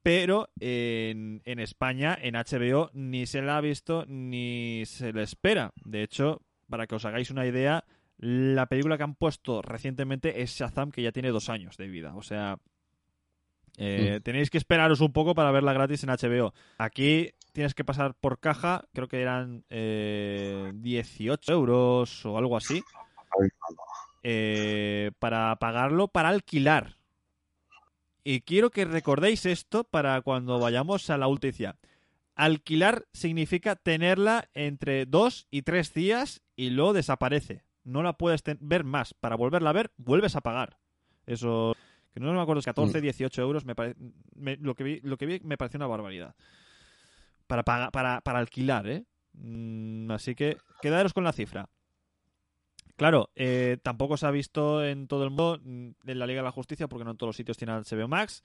[0.04, 5.74] pero en, en España, en HBO, ni se la ha visto ni se le espera.
[5.84, 7.86] De hecho, para que os hagáis una idea,
[8.18, 12.16] la película que han puesto recientemente es Shazam, que ya tiene dos años de vida.
[12.16, 12.60] O sea,
[13.78, 16.54] eh, tenéis que esperaros un poco para verla gratis en HBO.
[16.78, 22.84] Aquí tienes que pasar por caja, creo que eran eh, 18 euros o algo así,
[24.24, 26.97] eh, para pagarlo para alquilar.
[28.24, 31.76] Y quiero que recordéis esto para cuando vayamos a la noticia.
[32.36, 37.63] Alquilar significa tenerla entre dos y tres días y luego desaparece.
[37.84, 39.13] No la puedes ver más.
[39.13, 40.78] Para volverla a ver, vuelves a pagar.
[41.26, 41.76] Eso,
[42.13, 43.65] que no me acuerdo, es 14, 18 euros.
[43.65, 43.95] Me pare-
[44.36, 46.34] me- lo, que vi, lo que vi me pareció una barbaridad.
[47.45, 49.03] Para, para, para alquilar, ¿eh?
[49.34, 51.69] Mm, así que quedaros con la cifra.
[52.95, 56.45] Claro, eh, tampoco se ha visto en todo el mundo mm, en la Liga de
[56.45, 58.43] la Justicia porque no en todos los sitios tiene HBO Max.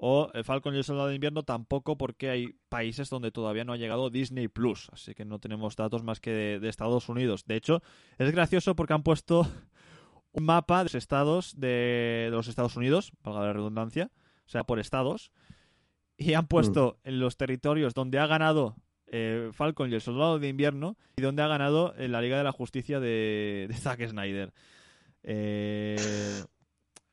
[0.00, 3.72] O el Falcon y el Soldado de Invierno tampoco porque hay países donde todavía no
[3.72, 4.88] ha llegado Disney Plus.
[4.92, 7.44] Así que no tenemos datos más que de, de Estados Unidos.
[7.46, 7.82] De hecho,
[8.16, 9.48] es gracioso porque han puesto
[10.32, 14.12] un mapa de los estados de, de los Estados Unidos, valga la redundancia,
[14.46, 15.32] o sea, por estados.
[16.16, 18.76] Y han puesto en los territorios donde ha ganado
[19.10, 22.44] eh, Falcon y el Soldado de Invierno y donde ha ganado en la Liga de
[22.44, 24.52] la Justicia de, de Zack Snyder.
[25.22, 25.96] Eh,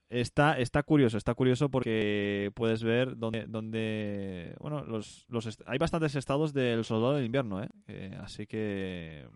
[0.09, 5.25] está, está curioso, está curioso porque puedes ver donde bueno, los,
[5.65, 7.69] hay bastantes estados del Soldado del Invierno, ¿eh?
[7.87, 9.27] Eh, así que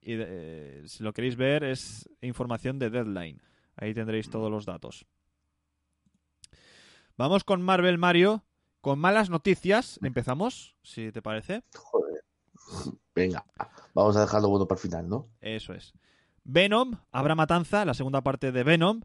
[0.00, 3.40] de- eh, si lo queréis ver es información de Deadline.
[3.76, 5.06] Ahí tendréis todos los datos.
[7.16, 8.44] Vamos con Marvel Mario.
[8.80, 11.62] Con malas noticias, empezamos, si te parece.
[13.14, 13.44] Venga,
[13.94, 15.28] vamos a dejarlo bueno para el final, ¿no?
[15.40, 15.92] Eso es.
[16.44, 19.02] Venom, Habrá Matanza, la segunda parte de Venom,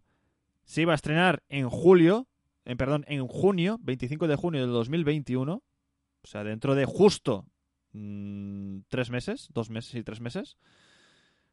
[0.64, 2.28] se iba a estrenar en julio,
[2.66, 7.46] en perdón, en junio, 25 de junio del 2021, o sea, dentro de justo
[7.94, 10.58] mm, tres meses, dos meses y tres meses,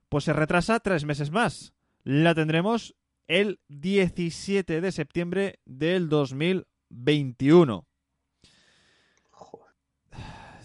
[0.09, 1.75] pues se retrasa tres meses más.
[2.03, 2.95] La tendremos
[3.27, 7.87] el 17 de septiembre del 2021.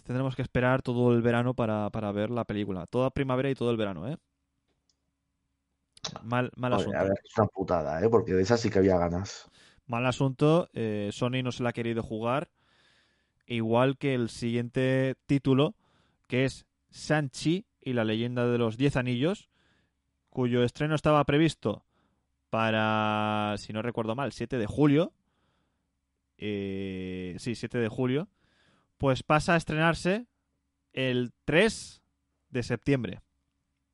[0.10, 2.88] Tendremos que esperar todo el verano para, para ver la película.
[2.88, 4.18] Toda primavera y todo el verano, ¿eh?
[6.24, 6.98] Mal, mal asunto.
[6.98, 8.10] a ver, es una putada, ¿eh?
[8.10, 9.48] Porque de esa sí que había ganas.
[9.86, 10.68] Mal asunto.
[10.74, 12.50] eh, Sony no se la ha querido jugar.
[13.46, 15.76] Igual que el siguiente título,
[16.26, 19.48] que es Sanchi y la leyenda de los Diez Anillos,
[20.32, 21.86] cuyo estreno estaba previsto
[22.50, 25.14] para, si no recuerdo mal, 7 de julio.
[26.40, 28.28] Eh, sí, 7 de julio.
[29.00, 30.28] Pues pasa a estrenarse
[30.94, 32.04] el 3
[32.50, 33.22] de septiembre.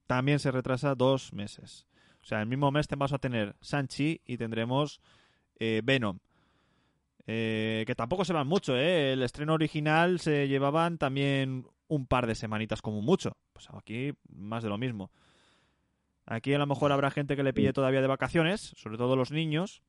[0.08, 1.88] También se retrasa dos meses.
[2.22, 5.00] O sea, el mismo mes te vas a tener Sanchi y tendremos
[5.60, 6.18] eh, Venom.
[7.28, 9.14] Eh, que tampoco se van mucho, ¿eh?
[9.14, 13.38] El estreno original se llevaban también un par de semanitas como mucho.
[13.54, 15.12] Pues aquí más de lo mismo.
[16.26, 19.32] Aquí a lo mejor habrá gente que le pille todavía de vacaciones, sobre todo los
[19.32, 19.84] niños,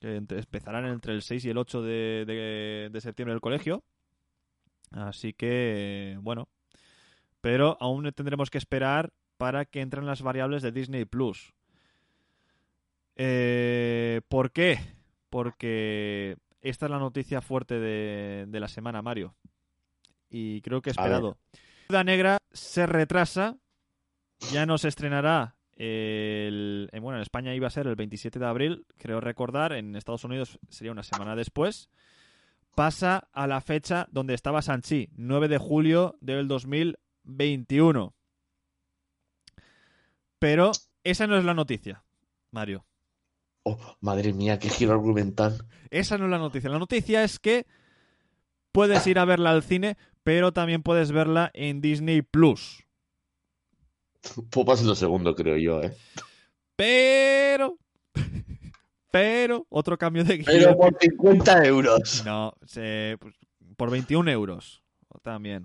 [0.00, 3.84] que empezarán entre el 6 y el 8 de, de- de septiembre del colegio.
[4.96, 6.48] Así que, bueno.
[7.40, 11.52] Pero aún tendremos que esperar para que entren las variables de Disney Plus.
[13.16, 14.78] Eh, ¿Por qué?
[15.30, 19.34] Porque esta es la noticia fuerte de, de la semana, Mario.
[20.28, 20.98] Y creo que ver.
[20.98, 21.38] esperado.
[21.88, 23.56] Viuda Negra se retrasa.
[24.52, 28.46] Ya no se estrenará el, en- bueno, en España iba a ser el 27 de
[28.46, 29.72] abril, creo recordar.
[29.72, 31.88] En Estados Unidos sería una semana después.
[32.76, 38.14] Pasa a la fecha donde estaba Sanchi, 9 de julio del 2021.
[40.38, 40.72] Pero
[41.02, 42.04] esa no es la noticia,
[42.50, 42.84] Mario.
[43.62, 45.66] Oh, madre mía, qué giro argumental.
[45.90, 46.68] Esa no es la noticia.
[46.68, 47.66] La noticia es que
[48.72, 52.84] puedes ir a verla al cine, pero también puedes verla en Disney Plus.
[54.50, 55.96] Puedo pasar lo segundo, creo yo, ¿eh?
[56.76, 57.78] Pero.
[59.16, 60.46] Pero, otro cambio de guion.
[60.46, 62.22] Pero por 50 euros.
[62.24, 63.34] No, se- pues,
[63.76, 64.82] por 21 euros.
[65.22, 65.64] También.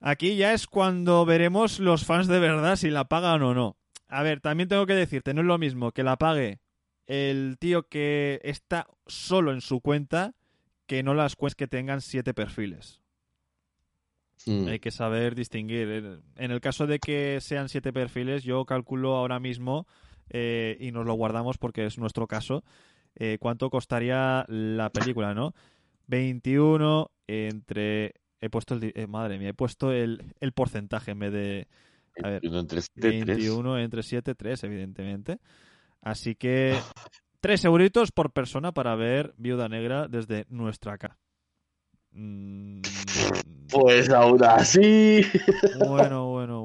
[0.00, 3.76] Aquí ya es cuando veremos los fans de verdad si la pagan o no.
[4.08, 6.60] A ver, también tengo que decirte, no es lo mismo que la pague
[7.08, 10.34] el tío que está solo en su cuenta
[10.86, 13.00] que no las cuentas que tengan siete perfiles.
[14.46, 14.68] Mm.
[14.68, 16.20] Hay que saber distinguir.
[16.36, 19.86] En el caso de que sean siete perfiles, yo calculo ahora mismo,
[20.30, 22.64] eh, y nos lo guardamos porque es nuestro caso,
[23.14, 25.54] eh, cuánto costaría la película, ¿no?
[26.06, 28.14] 21 entre...
[28.40, 28.92] He puesto el...
[28.94, 31.68] eh, madre mía, he puesto el, el porcentaje en vez de...
[32.22, 33.26] A ver, Uno entre siete, tres.
[33.26, 35.38] 21 entre 7, 3, evidentemente.
[36.02, 36.76] Así que
[37.40, 41.16] 3 euritos por persona para ver Viuda Negra desde nuestra casa.
[42.10, 42.80] Mm,
[43.70, 44.36] Pues bueno,
[46.28, 46.57] bueno, bueno, bueno.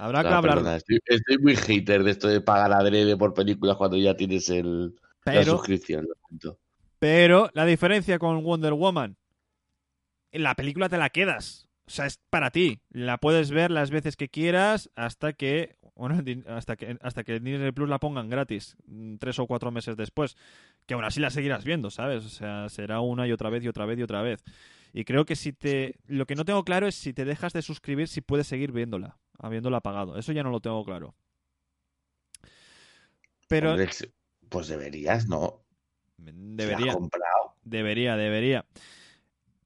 [0.00, 3.76] Habrá que hablar, perdona, estoy, estoy muy hater de esto de pagar adrede por películas
[3.76, 4.94] cuando ya tienes el,
[5.26, 6.08] la suscripción.
[6.08, 6.58] lo
[6.98, 9.18] pero la diferencia con Wonder Woman,
[10.32, 11.68] en la película te la quedas.
[11.86, 12.80] O sea, es para ti.
[12.88, 17.72] La puedes ver las veces que quieras hasta que, bueno, hasta que, hasta que Disney
[17.72, 20.36] Plus la pongan gratis, mm, tres o cuatro meses después.
[20.86, 22.24] Que aún así la seguirás viendo, ¿sabes?
[22.24, 24.42] O sea, será una y otra vez y otra vez y otra vez.
[24.92, 25.96] Y creo que si te...
[26.06, 29.18] Lo que no tengo claro es si te dejas de suscribir, si puedes seguir viéndola,
[29.38, 30.18] habiéndola pagado.
[30.18, 31.14] Eso ya no lo tengo claro.
[33.48, 33.88] Pero Hombre,
[34.48, 35.62] pues deberías, ¿no?
[36.16, 36.92] Debería...
[36.92, 37.56] comprado.
[37.62, 38.66] Debería, debería.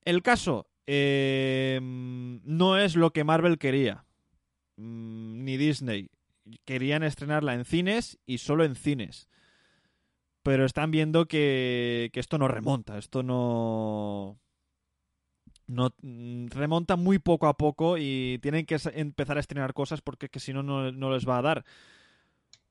[0.05, 4.05] El caso eh, no es lo que Marvel quería,
[4.77, 6.11] Mm, ni Disney.
[6.64, 9.29] Querían estrenarla en cines y solo en cines.
[10.43, 14.39] Pero están viendo que, que esto no remonta, esto no...
[15.67, 20.29] No mm, remonta muy poco a poco y tienen que empezar a estrenar cosas porque
[20.29, 21.65] que si no, no les va a dar.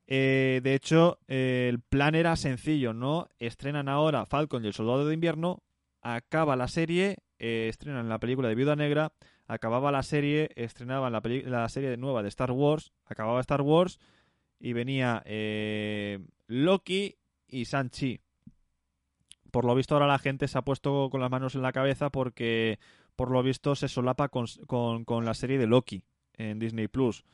[0.06, 3.28] Eh, de hecho, eh, el plan era sencillo, ¿no?
[3.38, 5.62] Estrenan ahora Falcon y el Soldado de Invierno,
[6.02, 9.12] acaba la serie, eh, estrenan la película de Viuda Negra,
[9.46, 13.98] acababa la serie, estrenaban la, la serie nueva de Star Wars, acababa Star Wars
[14.60, 15.22] y venía
[16.46, 17.16] Loki
[17.48, 18.20] y Sanchi.
[19.54, 22.10] Por lo visto ahora la gente se ha puesto con las manos en la cabeza
[22.10, 22.78] porque
[23.16, 26.04] por lo visto se solapa con, con- con la serie de Loki
[26.36, 27.24] en Disney Plus.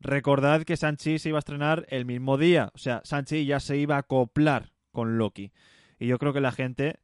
[0.00, 2.70] Recordad que Sanchi se iba a estrenar el mismo día.
[2.74, 5.52] O sea, Sanchi ya se iba a acoplar con Loki.
[5.98, 7.00] Y yo creo que la gente,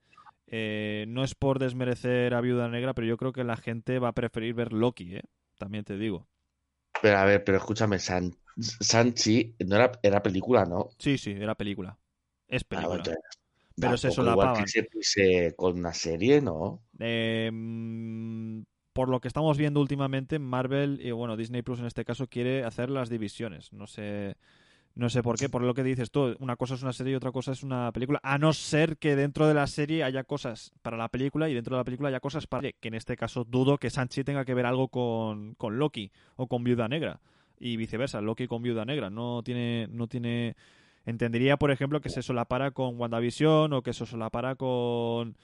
[0.49, 4.09] eh, no es por desmerecer a Viuda Negra, pero yo creo que la gente va
[4.09, 5.23] a preferir ver Loki, ¿eh?
[5.59, 6.27] También te digo.
[7.03, 8.25] Pero a ver, pero escúchame, San,
[8.59, 10.91] Sanchi no era, era película, ¿no?
[10.99, 11.99] Sí, sí, era película.
[12.49, 12.87] Es Ah, película.
[12.87, 13.23] bueno, entonces,
[13.79, 14.65] Pero se tampoco igual solapaban.
[14.65, 16.83] que se con una serie, ¿no?
[16.99, 18.63] Eh, mm,
[18.93, 22.65] por lo que estamos viendo últimamente, Marvel y bueno, Disney Plus en este caso quiere
[22.65, 23.73] hacer las divisiones.
[23.73, 24.37] No sé,
[24.95, 27.17] no sé por qué, por lo que dices tú, una cosa es una serie y
[27.17, 30.73] otra cosa es una película, a no ser que dentro de la serie haya cosas
[30.81, 33.45] para la película y dentro de la película haya cosas para que en este caso
[33.45, 37.21] dudo que Sanchi tenga que ver algo con, con Loki o con Viuda Negra
[37.59, 40.57] y viceversa, Loki con Viuda Negra, no tiene no tiene
[41.07, 45.37] entendería, por ejemplo, que se solapara con WandaVision o que se solapara con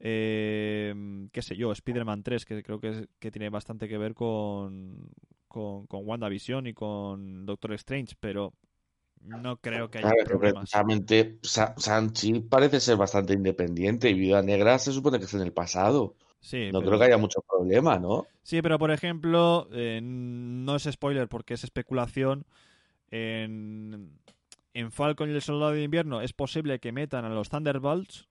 [0.00, 0.94] eh,
[1.32, 5.08] qué sé yo, Spider-Man 3, que creo que, es- que tiene bastante que ver con,
[5.48, 8.52] con, con WandaVision y con Doctor Strange, pero
[9.22, 10.82] no creo que haya que problemas.
[10.84, 15.40] precisamente Sa- Sanchi parece ser bastante independiente y Viuda Negra se supone que es en
[15.42, 16.16] el pasado.
[16.40, 18.30] Sí, No pero, creo que haya mucho problema, ¿no?
[18.42, 22.46] sí, pero por ejemplo, eh, no es spoiler porque es especulación.
[23.10, 24.18] En,
[24.74, 28.28] en Falcon y el Soldado de Invierno es posible que metan a los Thunderbolts.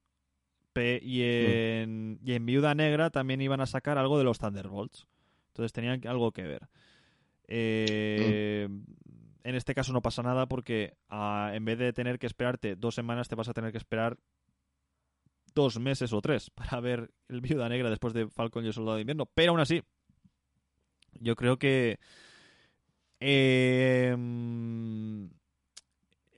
[0.75, 5.07] y, en, y en Viuda Negra también iban a sacar algo de los Thunderbolts.
[5.47, 6.67] Entonces tenían algo que ver.
[7.47, 8.67] Eh,
[9.43, 12.95] En este caso no pasa nada porque ah, en vez de tener que esperarte dos
[12.95, 14.17] semanas, te vas a tener que esperar
[15.53, 18.95] dos meses o tres para ver el Viuda Negra después de Falcon y el Soldado
[18.95, 19.25] de Invierno.
[19.33, 19.81] Pero aún así,
[21.19, 21.99] yo creo que.
[23.19, 24.15] eh,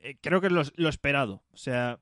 [0.10, 1.44] eh, creo que es lo, lo esperado.
[1.52, 2.00] O sea,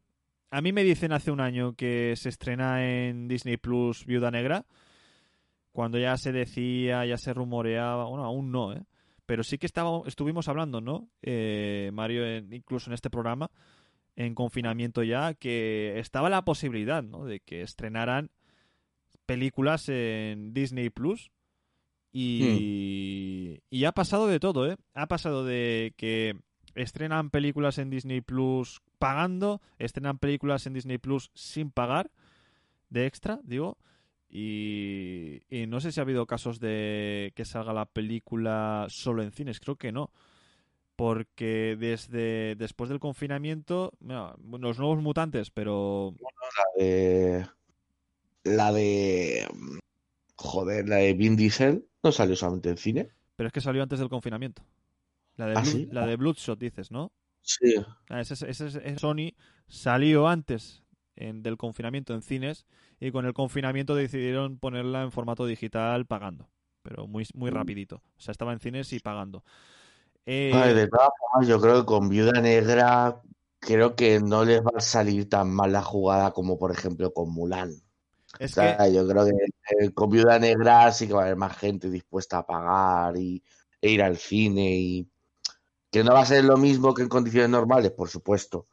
[0.52, 4.66] a mí me dicen hace un año que se estrena en Disney Plus Viuda Negra.
[5.72, 8.06] Cuando ya se decía, ya se rumoreaba.
[8.06, 8.84] Bueno, aún no, ¿eh?
[9.26, 11.10] Pero sí que estaba, estuvimos hablando, ¿no?
[11.22, 13.50] Eh, Mario, en- incluso en este programa,
[14.16, 17.26] en confinamiento ya que estaba la posibilidad ¿no?
[17.26, 18.30] de que estrenaran
[19.26, 21.32] películas en Disney Plus.
[22.12, 24.78] Y, y ha pasado de todo, ¿eh?
[24.94, 26.36] Ha pasado de que
[26.76, 32.12] estrenan películas en Disney Plus pagando, estrenan películas en Disney Plus sin pagar,
[32.90, 33.78] de extra, digo.
[34.30, 39.32] Y, y no sé si ha habido casos de que salga la película solo en
[39.32, 40.12] cines, creo que no.
[40.96, 47.48] Porque desde después del confinamiento, mira, los nuevos mutantes, pero La de.
[48.44, 49.48] La de.
[50.36, 53.10] Joder, la de Vin Diesel no salió solamente en cine.
[53.36, 54.64] pero es que salió antes del confinamiento.
[55.36, 55.88] La de, ¿Ah, sí?
[55.92, 57.12] la de Bloodshot, dices, ¿no?
[57.42, 57.76] Sí.
[58.10, 59.34] Ah, ese, ese- ese- Sony
[59.68, 60.84] salió antes
[61.16, 62.66] en- del confinamiento en cines
[63.00, 66.50] y con el confinamiento decidieron ponerla en formato digital pagando,
[66.82, 67.54] pero muy, muy Mm.
[67.56, 67.98] rapidito.
[68.18, 69.44] O sea, estaba en cines y pagando.
[70.26, 73.22] Eh, Ay, de todas formas, yo creo que con Viuda Negra
[73.60, 77.32] creo que no les va a salir tan mal la jugada como por ejemplo con
[77.34, 77.72] Mulan.
[78.40, 79.32] es O sea, que yo creo que
[79.86, 83.44] eh, con Viuda Negra sí que va a haber más gente dispuesta a pagar y,
[83.82, 85.10] e ir al cine y
[85.94, 88.66] que no va a ser lo mismo que en condiciones normales, por supuesto.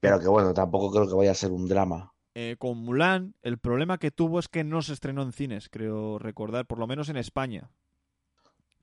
[0.00, 2.12] Pero que bueno, tampoco creo que vaya a ser un drama.
[2.34, 6.18] eh, con Mulan el problema que tuvo es que no se estrenó en cines, creo
[6.18, 7.70] recordar, por lo menos en España.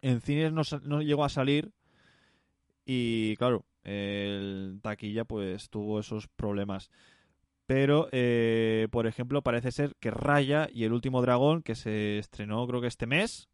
[0.01, 1.71] En cines no, llegó a salir
[2.85, 6.89] y claro, el taquilla pues tuvo esos problemas.
[7.67, 12.67] Pero, eh, por ejemplo, parece ser que Raya y el último dragón, que se estrenó
[12.67, 13.47] creo que este mes,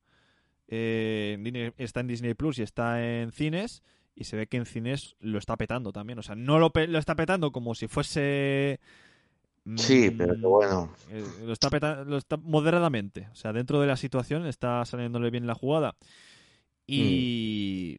[0.67, 3.83] eh, está en Disney Plus y está en cines,
[4.15, 6.19] y se ve que en cines lo está petando también.
[6.19, 8.79] O sea, no lo, pe- lo está petando como si fuese...
[9.75, 10.91] Sí, pero mm, bueno.
[11.11, 13.27] eh, lo está peta- lo está moderadamente.
[13.31, 15.95] O sea, dentro de la situación está saliéndole bien la jugada.
[16.87, 17.97] Y.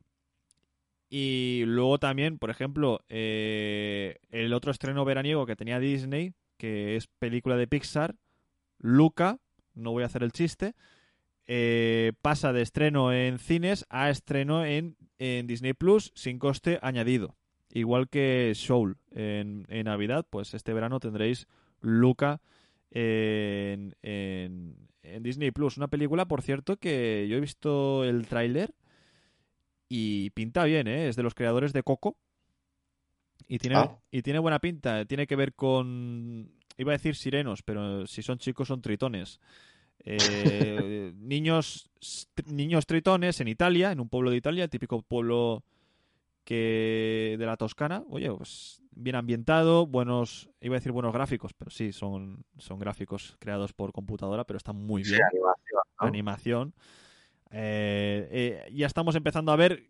[1.09, 7.07] Y luego también, por ejemplo, eh, el otro estreno veraniego que tenía Disney, que es
[7.07, 8.17] película de Pixar,
[8.79, 9.39] Luca,
[9.75, 10.75] no voy a hacer el chiste,
[11.47, 17.37] eh, pasa de estreno en cines a estreno en, en Disney Plus sin coste añadido.
[17.73, 21.47] Igual que Soul en, en Navidad, pues este verano tendréis
[21.81, 22.41] Luca
[22.91, 25.77] en, en, en Disney Plus.
[25.77, 28.75] Una película, por cierto, que yo he visto el tráiler
[29.89, 31.09] y pinta bien, ¿eh?
[31.09, 32.17] Es de los creadores de Coco.
[33.47, 33.99] Y tiene, Ah.
[34.11, 35.05] y tiene buena pinta.
[35.05, 36.51] Tiene que ver con.
[36.79, 39.41] Iba a decir sirenos, pero si son chicos son tritones.
[40.05, 41.91] Eh, niños,
[42.47, 45.63] niños tritones en Italia, en un pueblo de Italia, típico pueblo
[46.45, 48.05] que de la Toscana.
[48.09, 53.37] Oye, pues bien ambientado, buenos, iba a decir buenos gráficos, pero sí, son, son gráficos
[53.39, 56.07] creados por computadora, pero están muy bien animación, ¿no?
[56.07, 56.75] animación.
[57.51, 58.29] Eh,
[58.67, 59.85] eh, ya estamos empezando a ver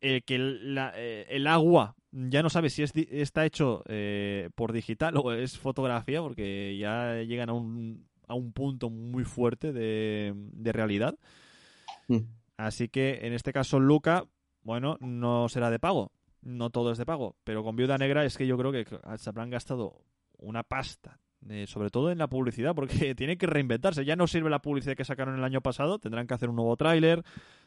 [0.00, 3.84] eh, que el, la- el agua ya no sabe si es está hecho
[4.54, 9.72] por digital o es fotografía, porque ya llegan a un, a un punto muy fuerte
[9.72, 11.18] de, de realidad.
[12.08, 12.18] Mm.
[12.56, 14.24] Así que en este caso Luca,
[14.62, 16.12] bueno, no será de pago.
[16.42, 17.36] No todo es de pago.
[17.44, 18.84] Pero con Viuda Negra es que yo creo que
[19.18, 20.00] se habrán gastado
[20.38, 21.18] una pasta.
[21.48, 24.04] eh, sobre todo en la publicidad, porque tiene que reinventarse.
[24.04, 25.98] Ya no sirve la publicidad que sacaron el año pasado.
[25.98, 27.22] Tendrán que hacer un nuevo tráiler,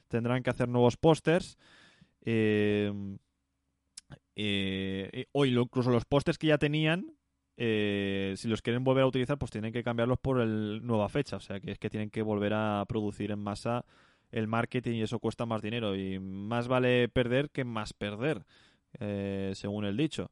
[0.07, 1.57] tendrán que hacer nuevos pósters.
[2.26, 2.91] eh,
[4.36, 7.14] eh, o incluso los pósters que ya tenían,
[7.62, 11.36] eh, si los quieren volver a utilizar, pues tienen que cambiarlos por el nueva fecha.
[11.36, 13.84] O sea, que es que tienen que volver a producir en masa
[14.32, 15.93] el marketing y eso cuesta más dinero.
[15.95, 18.45] Y más vale perder que más perder,
[18.99, 20.32] eh, según el dicho.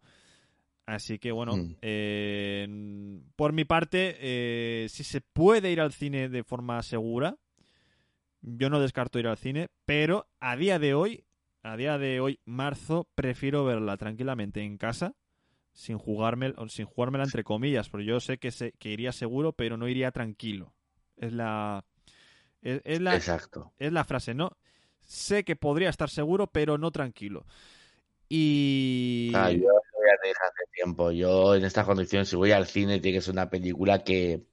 [0.85, 1.75] Así que bueno, Mm.
[1.81, 7.35] eh, por mi parte, eh, si se puede ir al cine de forma segura,
[8.41, 11.25] yo no descarto ir al cine, pero a día de hoy,
[11.61, 15.13] a día de hoy, marzo, prefiero verla tranquilamente en casa,
[15.77, 19.77] sin jugarme, sin jugármela entre comillas, porque yo sé que, se, que iría seguro, pero
[19.77, 20.73] no iría tranquilo.
[21.17, 21.85] Es la,
[22.63, 23.73] es, es la, Exacto.
[23.77, 24.57] es la frase, ¿no?
[25.03, 27.45] Sé que podría estar seguro, pero no tranquilo.
[28.27, 29.31] Y...
[29.35, 31.11] Ah, yo lo voy a dejar hace tiempo.
[31.11, 34.47] Yo en estas condiciones, si voy al cine, tiene que ser una película que,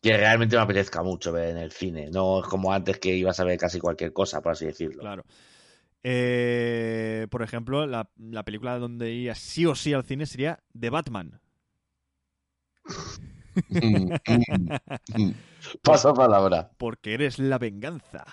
[0.00, 2.08] que realmente me apetezca mucho ver en el cine.
[2.08, 5.00] No es como antes que ibas a ver casi cualquier cosa, por así decirlo.
[5.00, 5.24] Claro.
[6.04, 10.90] Eh, por ejemplo, la, la película donde iría sí o sí al cine sería The
[10.90, 11.40] Batman.
[15.82, 16.70] Paso palabra.
[16.78, 18.24] Porque eres la venganza.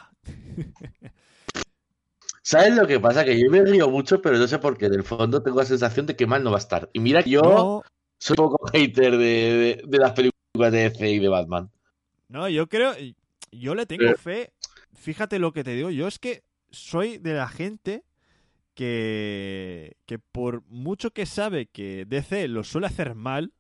[2.41, 3.23] ¿Sabes lo que pasa?
[3.25, 4.89] Que yo me río mucho, pero no sé por qué.
[4.89, 6.89] Del fondo tengo la sensación de que mal no va a estar.
[6.93, 7.83] Y mira que yo No,
[8.17, 11.69] soy un poco hater de, de- de las películas de DC y de Batman.
[12.29, 12.93] no, yo creo.
[13.51, 14.15] Yo le tengo Eh.
[14.15, 14.53] fe.
[14.95, 15.89] Fíjate lo que te digo.
[15.91, 18.03] Yo es que soy de la gente
[18.73, 23.53] que, que por mucho que sabe que DC lo suele hacer mal,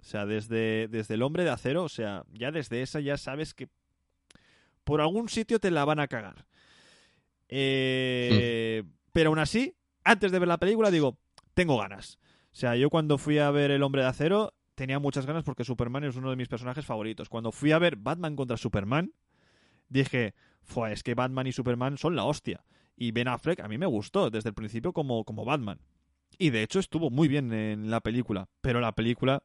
[0.00, 3.54] o sea, desde, desde el hombre de acero, o sea, ya desde esa ya sabes
[3.54, 3.68] que
[4.84, 6.46] por algún sitio te la van a cagar.
[7.48, 11.18] Eh, Pero aún así, antes de ver la película, digo,
[11.54, 12.18] tengo ganas.
[12.52, 15.64] O sea, yo cuando fui a ver El Hombre de Acero tenía muchas ganas porque
[15.64, 17.28] Superman es uno de mis personajes favoritos.
[17.28, 19.12] Cuando fui a ver Batman contra Superman,
[19.88, 22.64] dije, Fue, es que Batman y Superman son la hostia.
[22.96, 25.80] Y Ben Affleck a mí me gustó desde el principio como, como Batman.
[26.38, 28.48] Y de hecho estuvo muy bien en la película.
[28.60, 29.42] Pero la película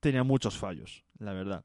[0.00, 1.64] tenía muchos fallos, la verdad.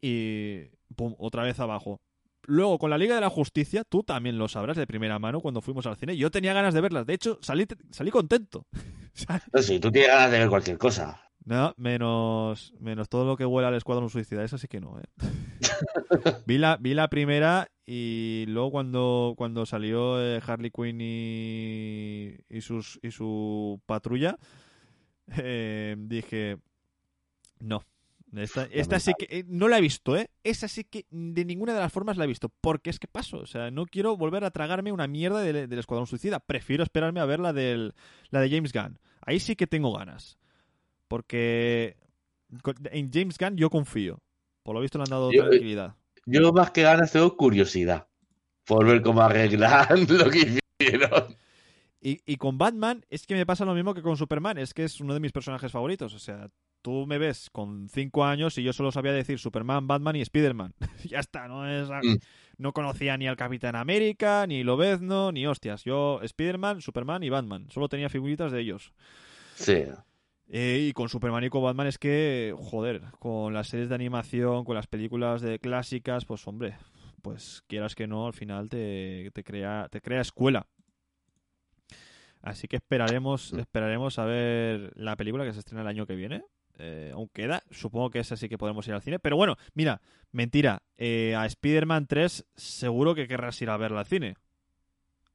[0.00, 0.64] Y
[0.94, 2.00] pum, otra vez abajo.
[2.48, 5.60] Luego, con la Liga de la Justicia, tú también lo sabrás de primera mano cuando
[5.60, 6.16] fuimos al cine.
[6.16, 7.04] Yo tenía ganas de verlas.
[7.04, 8.66] De hecho, salí, salí contento.
[9.50, 11.25] No, sí, tú tienes ganas de ver cualquier cosa.
[11.46, 14.42] No, menos, menos todo lo que huele al Escuadrón Suicida.
[14.42, 15.04] Eso sí que no, ¿eh?
[16.46, 22.60] vi, la, vi la primera y luego cuando, cuando salió eh, Harley Quinn y, y,
[22.62, 24.36] sus, y su patrulla,
[25.38, 26.58] eh, dije,
[27.60, 27.84] no.
[28.34, 30.28] Esta, esta sí que eh, no la he visto, ¿eh?
[30.42, 32.50] Esa sí que de ninguna de las formas la he visto.
[32.60, 33.38] Porque es que paso.
[33.38, 36.40] O sea, no quiero volver a tragarme una mierda del, del Escuadrón Suicida.
[36.40, 37.94] Prefiero esperarme a ver la, del,
[38.30, 38.98] la de James Gunn.
[39.20, 40.38] Ahí sí que tengo ganas.
[41.08, 41.96] Porque
[42.90, 44.20] en James Gunn yo confío.
[44.62, 45.94] Por lo visto le han dado Yo- tranquilidad.
[46.26, 48.08] Yo más que ganas tengo curiosidad
[48.64, 51.36] por ver cómo arreglan lo que hicieron.
[52.00, 54.58] Y, y con Batman es que me pasa lo mismo que con Superman.
[54.58, 56.14] Es que es uno de mis personajes favoritos.
[56.14, 56.48] O sea,
[56.82, 60.74] tú me ves con cinco años y yo solo sabía decir Superman, Batman y Spiderman.
[61.04, 61.88] ya está, no es...
[61.88, 62.16] Mm.
[62.58, 65.84] No conocía ni al Capitán América, ni Lobezno, ni hostias.
[65.84, 67.66] Yo, Spiderman, Superman y Batman.
[67.70, 68.94] Solo tenía figuritas de ellos.
[69.56, 69.84] Sí.
[70.48, 74.64] Eh, y con Superman y con Batman es que, joder, con las series de animación,
[74.64, 76.76] con las películas de clásicas, pues hombre,
[77.22, 80.66] pues quieras que no, al final te, te crea, te crea escuela.
[82.42, 86.44] Así que esperaremos, esperaremos a ver la película que se estrena el año que viene.
[86.78, 89.18] Eh, aún queda, supongo que esa sí que podemos ir al cine.
[89.18, 94.06] Pero bueno, mira, mentira, eh, a Spider-Man 3 seguro que querrás ir a verla al
[94.06, 94.36] cine.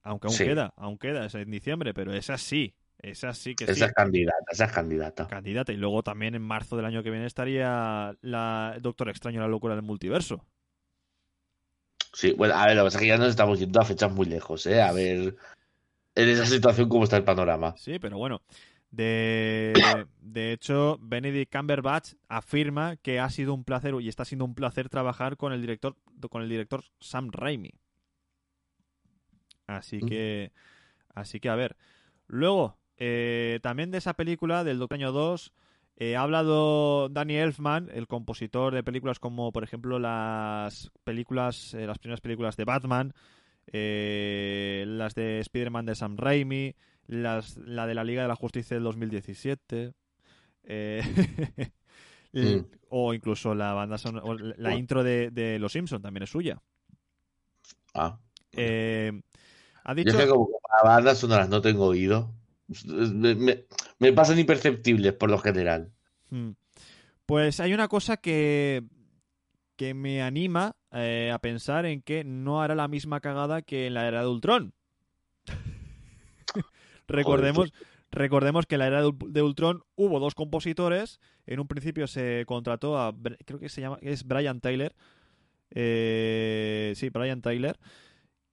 [0.03, 0.45] Aunque aún Sí.
[0.45, 3.93] queda, aún queda, es en diciembre, pero esa sí, esa sí que sí Esa es
[3.93, 5.27] candidata, esa es candidata.
[5.27, 5.71] candidata.
[5.73, 9.75] Y luego también en marzo del año que viene estaría la Doctor Extraño, la locura
[9.75, 10.45] del multiverso.
[12.13, 14.11] Sí, bueno, a ver, lo que pasa es que ya nos estamos yendo a fechas
[14.11, 14.81] muy lejos, ¿eh?
[14.81, 15.35] A ver,
[16.15, 17.73] en esa situación, cómo está el panorama.
[17.77, 18.41] Sí, pero bueno.
[18.89, 19.71] De,
[20.19, 24.89] de hecho, Benedict Cumberbatch afirma que ha sido un placer y está siendo un placer
[24.89, 25.95] trabajar con el director
[26.29, 27.71] con el director Sam Raimi.
[29.67, 30.07] Así Mm.
[30.09, 30.51] que
[31.15, 31.77] así que a ver.
[32.27, 35.53] Luego, eh, también de esa película del Doctor Año 2
[35.97, 41.87] eh, ha hablado Danny Elfman, el compositor de películas como, por ejemplo, las películas, eh,
[41.87, 43.13] las primeras películas de Batman,
[43.71, 46.75] eh, las de Spider-Man de Sam Raimi,
[47.07, 49.93] las, la de la Liga de la Justicia del 2017,
[50.63, 51.01] eh,
[52.33, 52.65] el- Mm.
[52.89, 56.61] o incluso la banda o la intro de, de Los Simpson también es suya.
[57.93, 58.17] Ah.
[58.55, 60.49] Ha Yo dicho es que como
[60.83, 62.33] bandas sonoras no tengo oído.
[63.99, 65.91] Me, pasan imperceptibles por lo general.
[66.29, 66.51] Mm.
[67.25, 68.83] Pues hay una cosa que,
[69.75, 73.93] que me anima eh, a pensar en que no hará la misma cagada que en
[73.93, 74.73] la era de Ultron.
[77.07, 77.73] recordemos,
[78.11, 81.19] recordemos que en la era de Ul- de Ultron hubo dos compositores.
[81.45, 83.13] En un principio se contrató a,
[83.45, 84.95] creo que se llama, es Brian Tyler.
[85.71, 87.77] Eh, sí, Brian Tyler.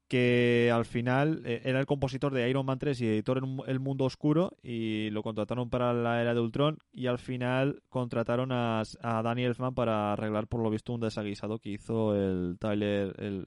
[0.08, 3.78] Que al final eh, era el compositor de Iron Man 3 y editor en El
[3.78, 4.56] Mundo Oscuro.
[4.62, 6.78] Y lo contrataron para la era de Ultron.
[6.92, 11.58] Y al final contrataron a, a Danny Elfman para arreglar, por lo visto, un desaguisado
[11.58, 13.14] que hizo el Tyler.
[13.18, 13.44] El,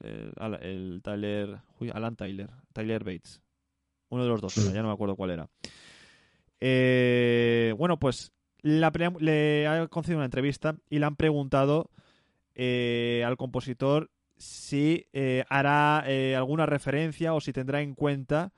[0.62, 1.58] el- Tyler.
[1.92, 2.48] Alan Tyler.
[2.72, 3.42] Tyler Bates.
[4.10, 5.48] Uno de los dos, ya no me acuerdo cuál era.
[6.60, 11.90] Eh, bueno, pues la le ha concedido una entrevista y le han preguntado
[12.54, 14.10] eh, al compositor
[14.42, 18.52] si eh, hará eh, alguna referencia o si tendrá en cuenta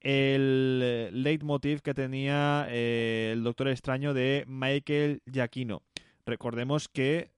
[0.00, 5.82] el eh, leitmotiv que tenía el Doctor Extraño de Michael Giacchino.
[6.26, 7.30] Recordemos que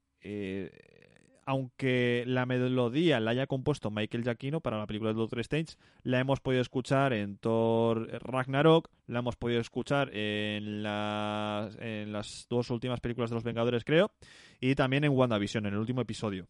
[1.47, 6.19] aunque la melodía la haya compuesto Michael Giacchino para la película de Doctor Strange, la
[6.19, 13.01] hemos podido escuchar en Thor Ragnarok, la hemos podido escuchar en en las dos últimas
[13.01, 14.11] películas de los Vengadores, creo,
[14.59, 16.49] y también en WandaVision, en el último episodio.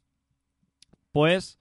[1.15, 1.61] Pues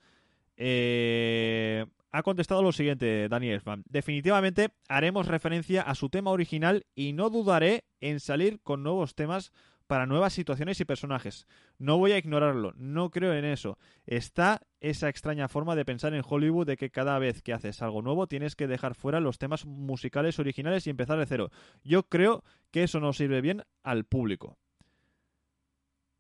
[0.58, 3.62] ha contestado lo siguiente Daniel.
[3.86, 9.54] Definitivamente haremos referencia a su tema original y no dudaré en salir con nuevos temas
[9.86, 11.46] para nuevas situaciones y personajes.
[11.78, 13.78] No voy a ignorarlo, no creo en eso.
[14.08, 18.02] Está esa extraña forma de pensar en Hollywood de que cada vez que haces algo
[18.02, 21.52] nuevo tienes que dejar fuera los temas musicales originales y empezar de cero.
[21.84, 24.58] Yo creo que eso no sirve bien al público.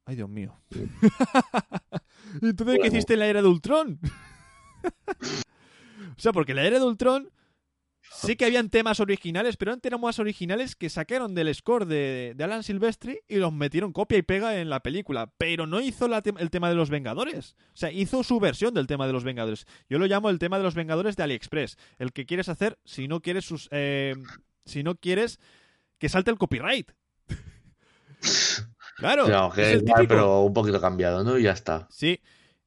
[0.06, 0.56] Ay, Dios mío.
[2.42, 4.00] Entonces, ¿qué hiciste en la era de Ultron?
[4.84, 7.30] o sea, porque en la era de Ultron
[8.02, 12.44] sí que habían temas originales, pero eran temas originales que sacaron del score de, de
[12.44, 15.32] Alan Silvestri y los metieron copia y pega en la película.
[15.38, 17.56] Pero no hizo la te- el tema de los Vengadores.
[17.74, 19.66] O sea, hizo su versión del tema de los Vengadores.
[19.90, 21.78] Yo lo llamo el tema de los Vengadores de AliExpress.
[21.98, 24.16] El que quieres hacer si no quieres sus, eh,
[24.66, 25.40] si no quieres
[25.98, 26.92] que salte el copyright.
[28.96, 29.28] claro.
[29.28, 31.38] No, es que el es igual, pero un poquito cambiado, ¿no?
[31.38, 31.88] Y ya está.
[31.90, 32.20] Sí.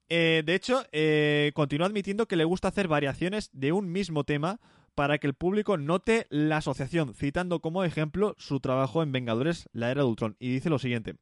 [0.08, 4.60] Eh, de hecho, eh, continúa admitiendo que le gusta hacer variaciones de un mismo tema
[4.94, 9.90] para que el público note la asociación, citando como ejemplo su trabajo en Vengadores, la
[9.90, 10.36] era de Ultron.
[10.38, 11.16] Y dice lo siguiente.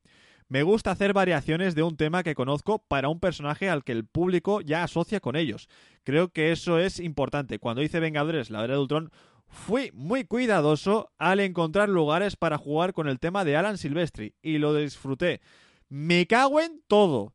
[0.48, 4.04] Me gusta hacer variaciones de un tema que conozco para un personaje al que el
[4.04, 5.68] público ya asocia con ellos.
[6.04, 7.58] Creo que eso es importante.
[7.58, 9.10] Cuando hice Vengadores, la era de Ultron,
[9.54, 14.58] fui muy cuidadoso al encontrar lugares para jugar con el tema de Alan Silvestri y
[14.58, 15.40] lo disfruté.
[15.88, 17.32] Me cago en todo.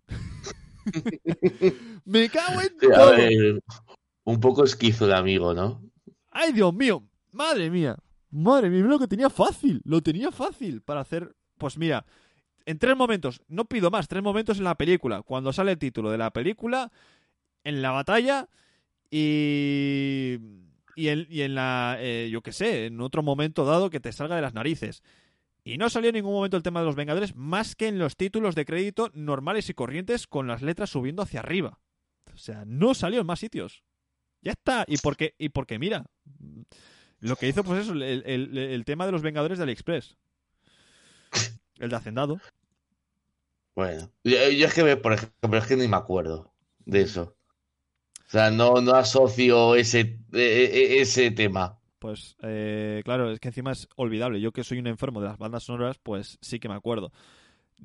[2.06, 3.12] Me cago en Sí, a todo.
[3.12, 3.60] ver,
[4.24, 5.82] un poco esquizo de amigo, ¿no?
[6.32, 7.04] Ay, Dios mío.
[7.32, 7.96] Madre mía.
[8.32, 9.82] Madre mía, lo que tenía fácil.
[9.84, 11.36] Lo tenía fácil para hacer.
[11.58, 12.06] Pues mira,
[12.66, 15.22] en tres momentos, no pido más, tres momentos en la película.
[15.24, 16.92] Cuando sale el título de la película,
[17.64, 18.50] en la batalla
[19.10, 20.38] y.
[21.00, 21.96] Y en, y en la.
[22.00, 25.02] eh, yo qué sé, en otro momento dado que te salga de las narices.
[25.64, 28.18] Y no salió en ningún momento el tema de los Vengadores, más que en los
[28.18, 31.80] títulos de crédito normales y corrientes con las letras subiendo hacia arriba.
[32.34, 33.84] O sea, no salió en más sitios.
[34.42, 34.84] Ya está.
[34.88, 36.06] Y porque, y porque mira,
[37.20, 40.18] lo que hizo, pues eso, el, el- el tema de los Vengadores de AliExpress.
[41.80, 42.40] El de Hacendado.
[43.76, 46.54] Bueno, yo, yo es que, me- por ejemplo, es que ni me acuerdo
[46.86, 47.36] de eso.
[48.30, 51.80] O sea, no, no asocio ese, e- e- ese tema.
[51.98, 54.40] Pues eh, claro, es que encima es olvidable.
[54.40, 57.12] Yo que soy un enfermo de las bandas sonoras, pues sí que me acuerdo.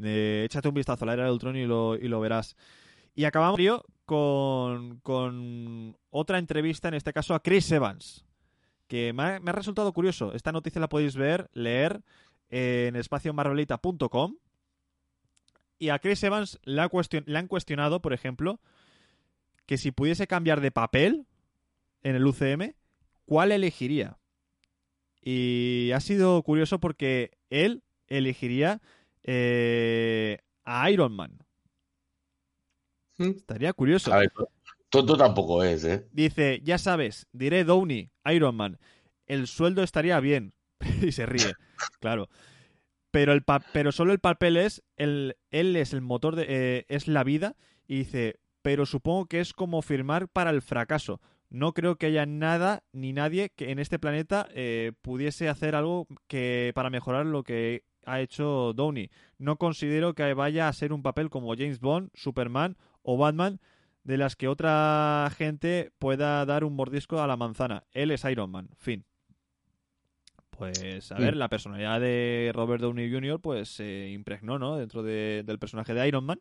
[0.03, 2.57] Eh, échate un vistazo a la era de Ultron y lo, y lo verás.
[3.15, 3.59] Y acabamos
[4.05, 8.27] con, con otra entrevista, en este caso a Chris Evans,
[8.87, 10.35] que me ha, resultado curioso.
[10.35, 12.03] Esta noticia la podéis ver, leer
[12.51, 14.37] en espaciomarvelita.com.
[15.79, 16.87] Y a Chris Evans le,
[17.25, 18.61] le han cuestionado, por ejemplo,
[19.67, 21.27] que si pudiese cambiar de papel
[22.03, 22.75] en el UCM,
[23.25, 24.19] ¿cuál elegiría?
[25.23, 28.83] Y ha sido curioso porque él elegiría
[29.23, 31.39] eh, a Iron Man.
[33.19, 34.13] Estaría curioso.
[34.13, 34.33] A ver,
[34.91, 36.07] tonto tampoco es, ¿eh?
[36.13, 38.79] Dice, ya sabes, diré Downey, Iron Man.
[39.27, 40.55] El sueldo estaría bien.
[41.03, 41.55] y se ríe,
[42.01, 42.29] claro.
[43.11, 46.87] Pero, el pa- pero solo el papel es, el, él es el motor, de, eh,
[46.89, 47.57] es la vida.
[47.87, 51.21] Y dice, pero supongo que es como firmar para el fracaso.
[51.51, 56.07] No creo que haya nada ni nadie que en este planeta eh, pudiese hacer algo
[56.29, 59.11] que para mejorar lo que ha hecho Downey.
[59.37, 63.61] No considero que vaya a ser un papel como James Bond, Superman o Batman
[64.03, 67.85] de las que otra gente pueda dar un mordisco a la manzana.
[67.93, 68.71] Él es Iron Man.
[68.79, 69.05] Fin.
[70.51, 71.21] Pues, a Mm.
[71.21, 73.41] ver, la personalidad de Robert Downey Jr.
[73.41, 74.77] pues se impregnó, ¿no?
[74.77, 76.41] Dentro de- del personaje de Iron Man.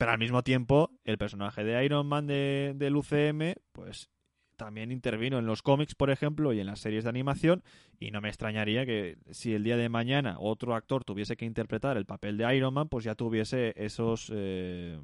[0.00, 4.08] Pero al mismo tiempo, el personaje de Iron Man de, del UCM, pues
[4.56, 7.62] también intervino en los cómics, por ejemplo, y en las series de animación.
[7.98, 11.98] Y no me extrañaría que si el día de mañana otro actor tuviese que interpretar
[11.98, 14.98] el papel de Iron Man, pues ya tuviese esos eh,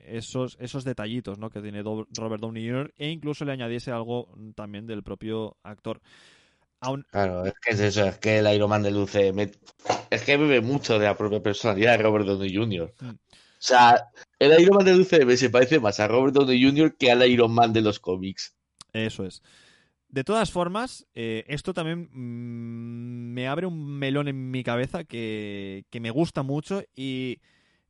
[0.00, 1.48] esos, esos detallitos ¿no?
[1.48, 2.92] que tiene Robert Downey Jr.
[2.98, 6.02] e incluso le añadiese algo también del propio actor.
[6.80, 9.50] Aún, Claro, es que es eso, es que el Iron Man del UCM
[10.10, 12.92] es que bebe mucho de la propia personalidad de Robert Downey Jr.
[13.00, 13.14] Mm.
[13.58, 14.04] O sea,
[14.38, 16.96] el Iron Man del UCM se parece más a Robert Downey Jr.
[16.96, 18.54] que al Iron Man de los cómics.
[18.92, 19.42] Eso es.
[20.08, 25.84] De todas formas, eh, esto también mm, me abre un melón en mi cabeza que,
[25.90, 27.40] que me gusta mucho y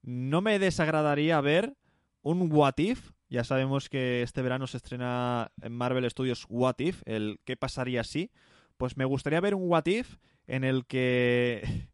[0.02, 1.74] no me desagradaría ver
[2.22, 3.10] un What If.
[3.28, 8.02] Ya sabemos que este verano se estrena en Marvel Studios What If, el qué pasaría
[8.04, 8.30] si.
[8.78, 10.16] Pues me gustaría ver un What If
[10.46, 11.87] en el que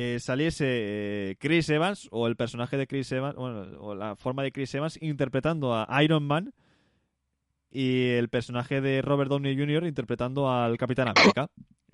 [0.00, 4.44] eh, saliese eh, Chris Evans o el personaje de Chris Evans, bueno, o la forma
[4.44, 6.54] de Chris Evans interpretando a Iron Man
[7.68, 9.86] y el personaje de Robert Downey Jr.
[9.86, 11.50] interpretando al Capitán América.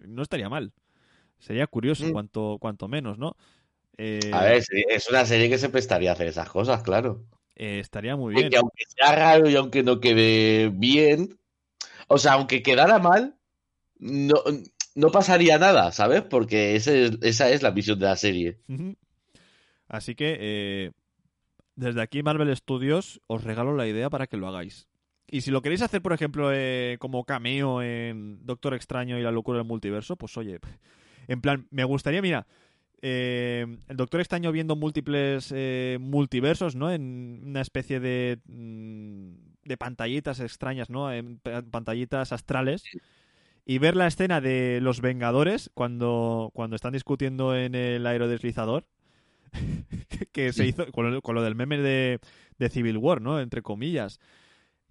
[0.07, 0.73] No estaría mal.
[1.39, 3.37] Sería curioso, cuanto, cuanto menos, ¿no?
[3.97, 7.25] Eh, A ver, es una serie que se prestaría a hacer esas cosas, claro.
[7.55, 8.51] estaría muy Y bien.
[8.51, 11.39] que aunque sea raro y aunque no quede bien,
[12.09, 13.35] o sea, aunque quedara mal,
[13.99, 14.35] no,
[14.95, 16.23] no pasaría nada, ¿sabes?
[16.23, 18.59] Porque ese es- esa es la misión de la serie.
[19.89, 20.91] Así que eh,
[21.77, 24.89] desde aquí Marvel Studios os regalo la idea para que lo hagáis.
[25.31, 29.31] Y si lo queréis hacer, por ejemplo, eh, como cameo en Doctor Extraño y la
[29.33, 30.61] locura del multiverso, pues oye,
[31.29, 32.47] en plan, me gustaría, mira,
[33.03, 36.93] eh, el Doctor Extraño viendo múltiples eh, multiversos, ¿no?
[36.93, 39.31] En una especie de, mm,
[39.65, 41.13] de pantallitas extrañas, ¿no?
[41.13, 42.85] En pa- pantallitas astrales.
[43.67, 48.85] Y ver la escena de los Vengadores cuando, cuando están discutiendo en el aerodeslizador.
[50.33, 50.69] que se Sí.
[50.71, 52.19] hizo con lo, con lo del meme de,
[52.59, 53.41] de Civil War, ¿no?
[53.41, 54.21] Entre comillas.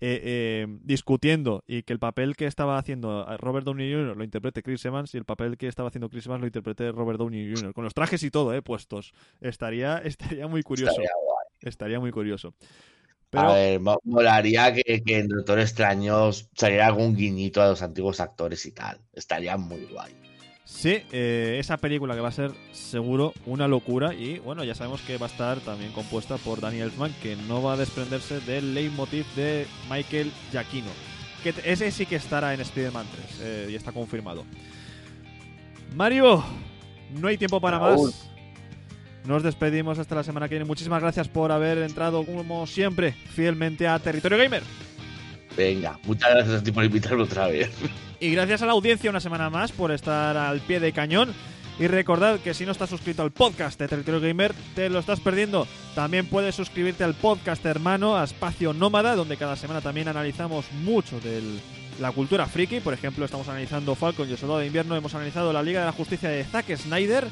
[0.06, 4.18] Eh, eh, discutiendo y que el papel que estaba haciendo Robert Downey Jr.
[4.18, 7.20] lo interprete Chris Evans y el papel que estaba haciendo Chris Evans lo interprete Robert
[7.20, 7.74] Downey Jr.
[7.74, 9.14] Con los trajes y todo, eh, puestos.
[9.40, 10.92] Estaría, estaría muy curioso.
[10.92, 11.46] Estaría guay.
[11.62, 12.54] Estaría muy curioso.
[13.34, 17.82] Pero, A ver, mo- molaría que, que en Doctor Extraño saliera algún guiñito a los
[17.82, 19.00] antiguos actores y tal.
[19.14, 20.14] Estaría muy guay.
[20.66, 25.02] Sí, eh, esa película que va a ser seguro una locura y bueno, ya sabemos
[25.02, 28.74] que va a estar también compuesta por Danny Elfman, que no va a desprenderse del
[28.76, 30.92] leitmotiv de Michael Giacchino.
[31.44, 34.46] Que ese sí que estará en Spider-Man 3 eh, y está confirmado.
[35.96, 36.44] Mario,
[37.20, 38.08] no hay tiempo para Raúl.
[38.12, 38.30] más.
[39.26, 40.66] Nos despedimos hasta la semana que viene.
[40.66, 44.64] Muchísimas gracias por haber entrado, como siempre, fielmente a Territorio Gamer.
[45.56, 47.72] Venga, muchas gracias a ti por invitarme otra vez.
[48.20, 51.34] Y gracias a la audiencia una semana más por estar al pie de cañón.
[51.80, 55.20] Y recordad que si no estás suscrito al podcast de Territorio Gamer, te lo estás
[55.20, 55.68] perdiendo.
[55.96, 61.20] También puedes suscribirte al podcast hermano, a Espacio Nómada, donde cada semana también analizamos mucho
[61.20, 61.42] de
[62.00, 62.80] la cultura friki.
[62.80, 65.88] Por ejemplo, estamos analizando Falcon y el Soldado de Invierno, hemos analizado la Liga de
[65.88, 67.26] la Justicia de Zack Snyder.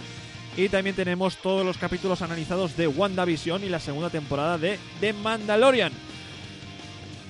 [0.58, 5.14] Y también tenemos todos los capítulos analizados de WandaVision y la segunda temporada de The
[5.14, 5.94] Mandalorian.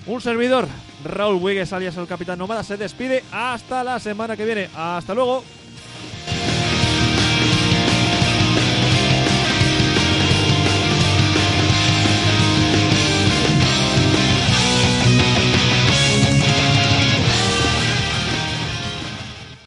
[0.08, 0.68] Un servidor,
[1.04, 3.24] Raúl Wigues alias el Capitán Nómada, se despide.
[3.32, 4.70] Hasta la semana que viene.
[4.76, 5.44] Hasta luego.